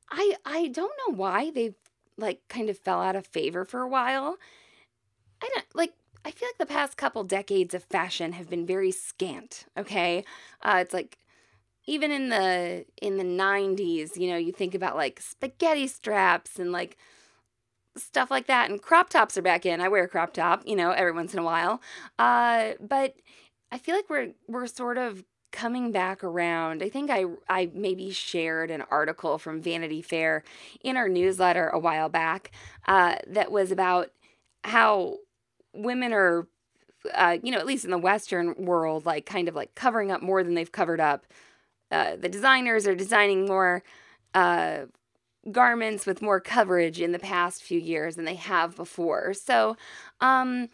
I 0.09 0.35
I 0.45 0.67
don't 0.69 0.93
know 1.07 1.15
why 1.15 1.51
they've 1.51 1.75
like 2.17 2.41
kind 2.47 2.69
of 2.69 2.77
fell 2.77 3.01
out 3.01 3.15
of 3.15 3.27
favor 3.27 3.65
for 3.65 3.81
a 3.81 3.87
while. 3.87 4.37
I 5.41 5.49
don't 5.53 5.65
like 5.73 5.93
I 6.23 6.31
feel 6.31 6.47
like 6.49 6.57
the 6.57 6.65
past 6.73 6.97
couple 6.97 7.23
decades 7.23 7.73
of 7.73 7.83
fashion 7.83 8.31
have 8.33 8.49
been 8.49 8.65
very 8.65 8.91
scant, 8.91 9.65
okay? 9.77 10.23
Uh, 10.63 10.79
it's 10.81 10.93
like 10.93 11.19
even 11.87 12.11
in 12.11 12.29
the 12.29 12.85
in 13.01 13.17
the 13.17 13.23
90s, 13.25 14.17
you 14.17 14.29
know, 14.29 14.37
you 14.37 14.51
think 14.53 14.75
about 14.75 14.95
like 14.97 15.19
spaghetti 15.21 15.87
straps 15.87 16.59
and 16.59 16.71
like 16.71 16.97
stuff 17.97 18.29
like 18.31 18.47
that 18.47 18.69
and 18.69 18.81
crop 18.81 19.09
tops 19.09 19.37
are 19.37 19.41
back 19.41 19.65
in. 19.65 19.81
I 19.81 19.87
wear 19.89 20.03
a 20.03 20.07
crop 20.07 20.33
top, 20.33 20.63
you 20.65 20.75
know, 20.75 20.91
every 20.91 21.11
once 21.11 21.33
in 21.33 21.39
a 21.39 21.43
while. 21.43 21.81
Uh, 22.19 22.73
but 22.79 23.15
I 23.71 23.77
feel 23.77 23.95
like 23.95 24.09
we're 24.09 24.31
we're 24.47 24.67
sort 24.67 24.97
of 24.97 25.23
coming 25.55 25.91
back 25.91 26.23
around. 26.23 26.83
I 26.83 26.89
think 26.89 27.09
I 27.09 27.25
I 27.47 27.71
maybe 27.73 28.11
shared 28.11 28.69
an 28.71 28.83
article 28.91 29.37
from 29.37 29.61
Vanity 29.61 30.01
Fair 30.01 30.43
in 30.83 30.97
our 30.97 31.07
newsletter 31.07 31.69
a 31.69 31.79
while 31.79 32.09
back 32.09 32.51
uh, 32.87 33.15
that 33.27 33.51
was 33.51 33.71
about 33.71 34.09
how 34.65 35.17
women 35.73 36.11
are, 36.13 36.47
uh, 37.13 37.37
you 37.41 37.51
know, 37.51 37.57
at 37.59 37.65
least 37.65 37.85
in 37.85 37.91
the 37.91 37.97
Western 37.97 38.65
world, 38.65 39.05
like 39.05 39.25
kind 39.25 39.47
of 39.47 39.55
like 39.55 39.73
covering 39.75 40.11
up 40.11 40.21
more 40.21 40.43
than 40.43 40.55
they've 40.55 40.71
covered 40.71 40.99
up. 40.99 41.25
Uh, 41.91 42.17
the 42.17 42.29
designers 42.29 42.85
are 42.87 42.95
designing 42.95 43.45
more 43.45 43.81
uh, 44.33 44.79
garments 45.51 46.05
with 46.05 46.21
more 46.21 46.39
coverage 46.41 46.99
in 46.99 47.11
the 47.11 47.19
past 47.19 47.63
few 47.63 47.79
years 47.79 48.15
than 48.15 48.25
they 48.25 48.35
have 48.35 48.75
before. 48.75 49.33
So, 49.33 49.77
um, 50.19 50.69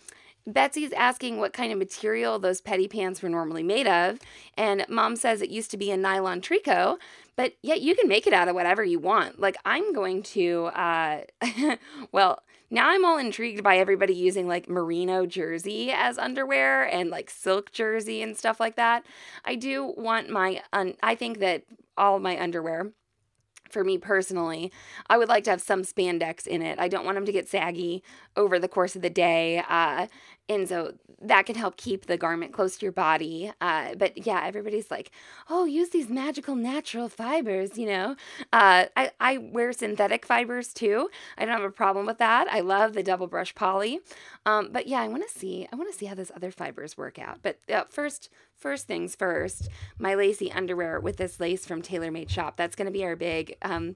Betsy's 0.47 0.91
asking 0.93 1.37
what 1.37 1.53
kind 1.53 1.71
of 1.71 1.77
material 1.77 2.39
those 2.39 2.61
petty 2.61 2.87
pants 2.87 3.21
were 3.21 3.29
normally 3.29 3.63
made 3.63 3.87
of, 3.87 4.19
and 4.57 4.85
mom 4.89 5.15
says 5.15 5.41
it 5.41 5.49
used 5.49 5.71
to 5.71 5.77
be 5.77 5.91
a 5.91 5.97
nylon 5.97 6.41
tricot, 6.41 6.97
but 7.35 7.53
yet 7.61 7.81
you 7.81 7.95
can 7.95 8.07
make 8.07 8.27
it 8.27 8.33
out 8.33 8.47
of 8.47 8.55
whatever 8.55 8.83
you 8.83 8.99
want. 8.99 9.39
Like, 9.39 9.57
I'm 9.65 9.93
going 9.93 10.23
to, 10.23 10.65
uh, 10.73 11.21
well, 12.11 12.41
now 12.69 12.89
I'm 12.89 13.03
all 13.03 13.17
intrigued 13.17 13.63
by 13.63 13.77
everybody 13.77 14.13
using 14.13 14.47
like 14.47 14.69
merino 14.69 15.25
jersey 15.25 15.91
as 15.91 16.17
underwear 16.17 16.83
and 16.83 17.09
like 17.09 17.29
silk 17.29 17.71
jersey 17.71 18.21
and 18.21 18.37
stuff 18.37 18.59
like 18.59 18.77
that. 18.77 19.05
I 19.43 19.55
do 19.55 19.93
want 19.97 20.29
my, 20.29 20.61
un- 20.71 20.95
I 21.03 21.15
think 21.15 21.39
that 21.39 21.63
all 21.97 22.19
my 22.19 22.41
underwear 22.41 22.91
for 23.71 23.83
me 23.83 23.97
personally, 23.97 24.71
I 25.09 25.17
would 25.17 25.29
like 25.29 25.43
to 25.45 25.51
have 25.51 25.61
some 25.61 25.83
spandex 25.83 26.47
in 26.47 26.61
it. 26.61 26.79
I 26.79 26.87
don't 26.87 27.05
want 27.05 27.15
them 27.15 27.25
to 27.25 27.31
get 27.31 27.47
saggy 27.47 28.03
over 28.35 28.59
the 28.59 28.67
course 28.67 28.95
of 28.95 29.01
the 29.01 29.09
day. 29.09 29.63
Uh, 29.69 30.07
and 30.51 30.67
so 30.67 30.93
that 31.21 31.45
can 31.45 31.55
help 31.55 31.77
keep 31.77 32.07
the 32.07 32.17
garment 32.17 32.51
close 32.51 32.77
to 32.77 32.85
your 32.85 32.91
body. 32.91 33.51
Uh, 33.61 33.95
but 33.95 34.25
yeah, 34.25 34.41
everybody's 34.43 34.89
like, 34.89 35.11
oh, 35.49 35.65
use 35.65 35.89
these 35.89 36.09
magical 36.09 36.55
natural 36.55 37.07
fibers, 37.07 37.77
you 37.77 37.85
know. 37.85 38.15
Uh, 38.51 38.85
I, 38.95 39.11
I 39.19 39.37
wear 39.37 39.71
synthetic 39.71 40.25
fibers 40.25 40.73
too. 40.73 41.09
I 41.37 41.45
don't 41.45 41.55
have 41.55 41.63
a 41.63 41.71
problem 41.71 42.05
with 42.05 42.17
that. 42.17 42.47
I 42.51 42.61
love 42.61 42.93
the 42.93 43.03
double 43.03 43.27
brush 43.27 43.53
poly. 43.53 43.99
Um, 44.45 44.69
but 44.71 44.87
yeah, 44.87 45.01
I 45.01 45.07
want 45.07 45.27
to 45.27 45.39
see, 45.39 45.67
I 45.71 45.75
want 45.75 45.91
to 45.91 45.97
see 45.97 46.07
how 46.07 46.15
those 46.15 46.31
other 46.35 46.51
fibers 46.51 46.97
work 46.97 47.19
out. 47.19 47.39
But 47.43 47.59
uh, 47.71 47.83
first, 47.89 48.29
first 48.55 48.87
things 48.87 49.15
first, 49.15 49.69
my 49.99 50.15
lacy 50.15 50.51
underwear 50.51 50.99
with 50.99 51.17
this 51.17 51.39
lace 51.39 51.65
from 51.65 51.81
tailor 51.81 52.11
made 52.11 52.31
Shop. 52.31 52.57
That's 52.57 52.75
going 52.75 52.87
to 52.87 52.91
be 52.91 53.03
our 53.03 53.15
big 53.15 53.57
um, 53.61 53.95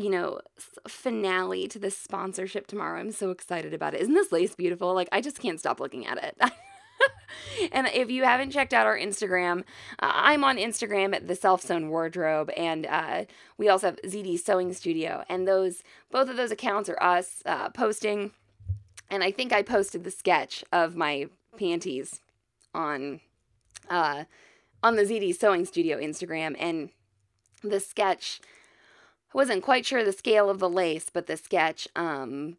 you 0.00 0.10
know, 0.10 0.40
finale 0.88 1.68
to 1.68 1.78
this 1.78 1.96
sponsorship 1.96 2.66
tomorrow. 2.66 3.00
I'm 3.00 3.12
so 3.12 3.30
excited 3.30 3.74
about 3.74 3.94
it. 3.94 4.00
Isn't 4.00 4.14
this 4.14 4.32
lace 4.32 4.54
beautiful? 4.54 4.94
Like, 4.94 5.08
I 5.12 5.20
just 5.20 5.40
can't 5.40 5.60
stop 5.60 5.80
looking 5.80 6.06
at 6.06 6.22
it. 6.22 6.36
and 7.72 7.86
if 7.88 8.10
you 8.10 8.24
haven't 8.24 8.50
checked 8.50 8.72
out 8.72 8.86
our 8.86 8.98
Instagram, 8.98 9.60
uh, 9.98 10.12
I'm 10.12 10.44
on 10.44 10.56
Instagram 10.56 11.14
at 11.14 11.28
the 11.28 11.34
Self 11.34 11.62
Sewn 11.62 11.88
Wardrobe, 11.88 12.50
and 12.56 12.86
uh, 12.86 13.24
we 13.58 13.68
also 13.68 13.88
have 13.88 13.98
ZD 14.06 14.38
Sewing 14.38 14.72
Studio. 14.72 15.24
And 15.28 15.46
those, 15.46 15.82
both 16.10 16.28
of 16.28 16.36
those 16.36 16.50
accounts 16.50 16.88
are 16.88 17.02
us 17.02 17.42
uh, 17.46 17.70
posting. 17.70 18.32
And 19.10 19.24
I 19.24 19.32
think 19.32 19.52
I 19.52 19.62
posted 19.62 20.04
the 20.04 20.10
sketch 20.10 20.64
of 20.72 20.94
my 20.94 21.26
panties 21.58 22.20
on, 22.72 23.20
uh, 23.88 24.24
on 24.82 24.96
the 24.96 25.02
ZD 25.02 25.36
Sewing 25.36 25.64
Studio 25.64 25.98
Instagram, 25.98 26.54
and 26.58 26.90
the 27.62 27.80
sketch 27.80 28.40
I 29.32 29.38
wasn't 29.38 29.62
quite 29.62 29.86
sure 29.86 30.04
the 30.04 30.12
scale 30.12 30.50
of 30.50 30.58
the 30.58 30.68
lace, 30.68 31.08
but 31.12 31.26
the 31.26 31.36
sketch 31.36 31.86
um, 31.94 32.56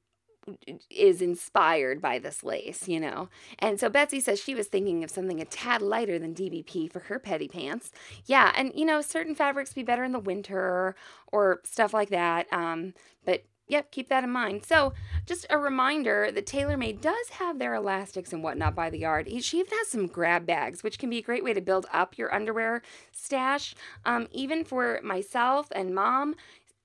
is 0.89 1.21
inspired 1.21 2.01
by 2.01 2.19
this 2.19 2.43
lace, 2.43 2.87
you 2.87 2.99
know. 2.99 3.29
And 3.59 3.79
so 3.79 3.89
Betsy 3.89 4.19
says 4.19 4.39
she 4.39 4.55
was 4.55 4.67
thinking 4.67 5.03
of 5.03 5.11
something 5.11 5.39
a 5.39 5.45
tad 5.45 5.81
lighter 5.81 6.17
than 6.17 6.33
DBP 6.33 6.91
for 6.91 6.99
her 7.01 7.19
petty 7.19 7.47
pants. 7.47 7.91
Yeah, 8.25 8.51
and 8.55 8.71
you 8.75 8.85
know, 8.85 9.01
certain 9.01 9.35
fabrics 9.35 9.73
be 9.73 9.83
better 9.83 10.03
in 10.03 10.11
the 10.11 10.19
winter 10.19 10.95
or 11.31 11.61
stuff 11.63 11.93
like 11.93 12.09
that. 12.09 12.51
Um, 12.51 12.93
but 13.25 13.43
yep, 13.67 13.91
keep 13.91 14.09
that 14.09 14.23
in 14.23 14.29
mind. 14.29 14.65
So, 14.65 14.93
just 15.25 15.45
a 15.49 15.57
reminder 15.57 16.29
that 16.31 16.45
Tailor 16.45 16.77
Made 16.77 17.01
does 17.01 17.29
have 17.29 17.57
their 17.57 17.73
elastics 17.73 18.33
and 18.33 18.43
whatnot 18.43 18.75
by 18.75 18.89
the 18.89 18.99
yard. 18.99 19.29
She 19.41 19.59
even 19.59 19.71
has 19.77 19.87
some 19.87 20.07
grab 20.07 20.45
bags, 20.45 20.83
which 20.83 20.99
can 20.99 21.09
be 21.09 21.19
a 21.19 21.23
great 21.23 21.43
way 21.43 21.53
to 21.53 21.61
build 21.61 21.85
up 21.93 22.17
your 22.17 22.33
underwear 22.33 22.81
stash. 23.11 23.73
Um, 24.05 24.27
even 24.31 24.65
for 24.65 24.99
myself 25.03 25.71
and 25.73 25.95
mom, 25.95 26.35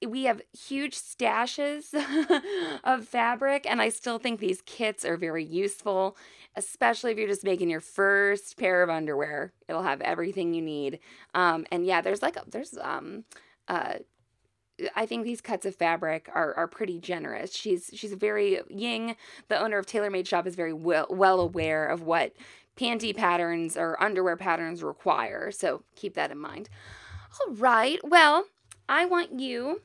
we 0.06 0.24
have 0.24 0.42
huge 0.52 0.94
stashes 0.94 1.94
of 2.84 3.06
fabric, 3.06 3.66
and 3.68 3.80
I 3.80 3.88
still 3.88 4.18
think 4.18 4.40
these 4.40 4.62
kits 4.62 5.04
are 5.04 5.16
very 5.16 5.44
useful, 5.44 6.16
especially 6.54 7.12
if 7.12 7.18
you're 7.18 7.28
just 7.28 7.44
making 7.44 7.70
your 7.70 7.80
first 7.80 8.58
pair 8.58 8.82
of 8.82 8.90
underwear. 8.90 9.52
It'll 9.68 9.82
have 9.82 10.00
everything 10.02 10.54
you 10.54 10.62
need. 10.62 10.98
Um, 11.34 11.66
and 11.70 11.86
yeah, 11.86 12.00
there's 12.00 12.22
like, 12.22 12.36
there's, 12.50 12.76
um, 12.80 13.24
uh, 13.68 13.94
I 14.94 15.06
think 15.06 15.24
these 15.24 15.40
cuts 15.40 15.64
of 15.64 15.74
fabric 15.74 16.28
are, 16.34 16.54
are 16.54 16.68
pretty 16.68 16.98
generous. 16.98 17.54
She's 17.54 17.90
she's 17.94 18.12
very 18.12 18.60
Ying, 18.68 19.16
the 19.48 19.58
owner 19.58 19.78
of 19.78 19.86
Tailor 19.86 20.10
Made 20.10 20.28
Shop, 20.28 20.46
is 20.46 20.54
very 20.54 20.74
well 20.74 21.06
well 21.08 21.40
aware 21.40 21.86
of 21.86 22.02
what 22.02 22.34
panty 22.76 23.16
patterns 23.16 23.76
or 23.76 24.00
underwear 24.02 24.36
patterns 24.36 24.82
require. 24.82 25.50
So 25.50 25.82
keep 25.94 26.14
that 26.14 26.30
in 26.30 26.38
mind. 26.38 26.68
All 27.40 27.54
right. 27.54 27.98
Well, 28.04 28.44
I 28.88 29.04
want 29.04 29.40
you, 29.40 29.82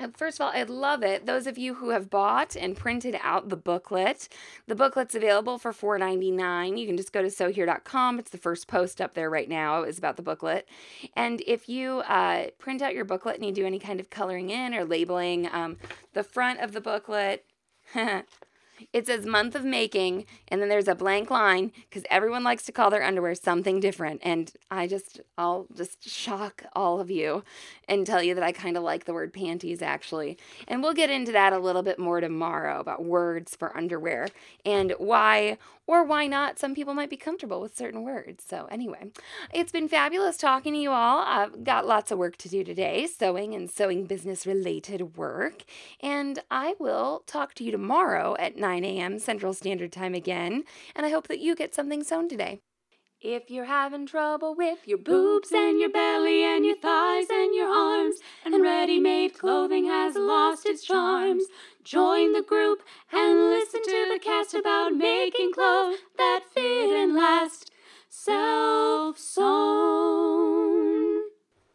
uh, 0.00 0.08
first 0.16 0.40
of 0.40 0.46
all, 0.46 0.52
I'd 0.52 0.70
love 0.70 1.02
it. 1.02 1.26
Those 1.26 1.46
of 1.46 1.56
you 1.56 1.74
who 1.74 1.90
have 1.90 2.10
bought 2.10 2.56
and 2.56 2.76
printed 2.76 3.16
out 3.22 3.48
the 3.48 3.56
booklet, 3.56 4.28
the 4.66 4.74
booklet's 4.74 5.14
available 5.14 5.58
for 5.58 5.72
$4.99. 5.72 6.78
You 6.78 6.86
can 6.86 6.96
just 6.96 7.12
go 7.12 7.22
to 7.22 7.30
sewhere.com. 7.30 8.18
It's 8.18 8.30
the 8.30 8.38
first 8.38 8.66
post 8.66 9.00
up 9.00 9.14
there 9.14 9.30
right 9.30 9.48
now 9.48 9.82
is 9.82 9.98
about 9.98 10.16
the 10.16 10.22
booklet. 10.22 10.68
And 11.14 11.42
if 11.46 11.68
you 11.68 11.98
uh, 12.00 12.46
print 12.58 12.82
out 12.82 12.94
your 12.94 13.04
booklet 13.04 13.36
and 13.36 13.44
you 13.44 13.52
do 13.52 13.66
any 13.66 13.78
kind 13.78 14.00
of 14.00 14.10
coloring 14.10 14.50
in 14.50 14.74
or 14.74 14.84
labeling, 14.84 15.48
um, 15.52 15.76
the 16.12 16.24
front 16.24 16.60
of 16.60 16.72
the 16.72 16.80
booklet, 16.80 17.44
It 18.92 19.06
says 19.06 19.26
month 19.26 19.54
of 19.54 19.64
making, 19.64 20.26
and 20.48 20.60
then 20.60 20.68
there's 20.68 20.88
a 20.88 20.94
blank 20.94 21.30
line 21.30 21.72
because 21.88 22.04
everyone 22.10 22.44
likes 22.44 22.64
to 22.64 22.72
call 22.72 22.90
their 22.90 23.02
underwear 23.02 23.34
something 23.34 23.80
different. 23.80 24.20
And 24.24 24.52
I 24.70 24.86
just, 24.86 25.20
I'll 25.38 25.66
just 25.74 26.08
shock 26.08 26.64
all 26.74 27.00
of 27.00 27.10
you 27.10 27.44
and 27.88 28.06
tell 28.06 28.22
you 28.22 28.34
that 28.34 28.44
I 28.44 28.52
kind 28.52 28.76
of 28.76 28.82
like 28.82 29.04
the 29.04 29.14
word 29.14 29.32
panties 29.32 29.82
actually. 29.82 30.38
And 30.66 30.82
we'll 30.82 30.94
get 30.94 31.10
into 31.10 31.32
that 31.32 31.52
a 31.52 31.58
little 31.58 31.82
bit 31.82 31.98
more 31.98 32.20
tomorrow 32.20 32.80
about 32.80 33.04
words 33.04 33.56
for 33.56 33.76
underwear 33.76 34.28
and 34.64 34.94
why 34.98 35.58
or 35.86 36.02
why 36.02 36.26
not 36.26 36.58
some 36.58 36.74
people 36.74 36.94
might 36.94 37.10
be 37.10 37.16
comfortable 37.16 37.60
with 37.60 37.76
certain 37.76 38.02
words. 38.02 38.44
So, 38.46 38.66
anyway, 38.70 39.10
it's 39.52 39.72
been 39.72 39.88
fabulous 39.88 40.36
talking 40.36 40.72
to 40.72 40.78
you 40.78 40.90
all. 40.90 41.18
I've 41.20 41.62
got 41.62 41.86
lots 41.86 42.10
of 42.10 42.18
work 42.18 42.36
to 42.38 42.48
do 42.48 42.64
today 42.64 43.06
sewing 43.06 43.54
and 43.54 43.70
sewing 43.70 44.06
business 44.06 44.46
related 44.46 45.16
work. 45.16 45.64
And 46.00 46.38
I 46.50 46.74
will 46.78 47.22
talk 47.26 47.54
to 47.54 47.64
you 47.64 47.70
tomorrow 47.70 48.34
at 48.38 48.56
9 48.56 48.73
9 48.74 48.84
a.m. 48.84 49.20
Central 49.20 49.54
Standard 49.54 49.92
Time 49.92 50.16
again, 50.16 50.64
and 50.96 51.06
I 51.06 51.10
hope 51.10 51.28
that 51.28 51.38
you 51.38 51.54
get 51.54 51.76
something 51.76 52.02
sewn 52.02 52.28
today. 52.28 52.58
If 53.20 53.48
you're 53.48 53.66
having 53.66 54.04
trouble 54.04 54.56
with 54.56 54.88
your 54.88 54.98
boobs 54.98 55.52
and 55.52 55.78
your 55.78 55.90
belly 55.90 56.42
and 56.42 56.66
your 56.66 56.76
thighs 56.78 57.26
and 57.30 57.54
your 57.54 57.68
arms, 57.68 58.16
and 58.44 58.60
ready 58.60 58.98
made 58.98 59.38
clothing 59.38 59.84
has 59.84 60.16
lost 60.16 60.66
its 60.66 60.82
charms, 60.82 61.44
join 61.84 62.32
the 62.32 62.42
group 62.42 62.82
and 63.12 63.38
listen 63.50 63.84
to 63.84 64.08
the 64.12 64.18
cast 64.18 64.54
about 64.54 64.92
making 64.92 65.52
clothes 65.52 65.98
that 66.18 66.40
fit 66.52 66.90
and 66.96 67.14
last. 67.14 67.70
Self 68.08 69.20
sewn. 69.20 70.73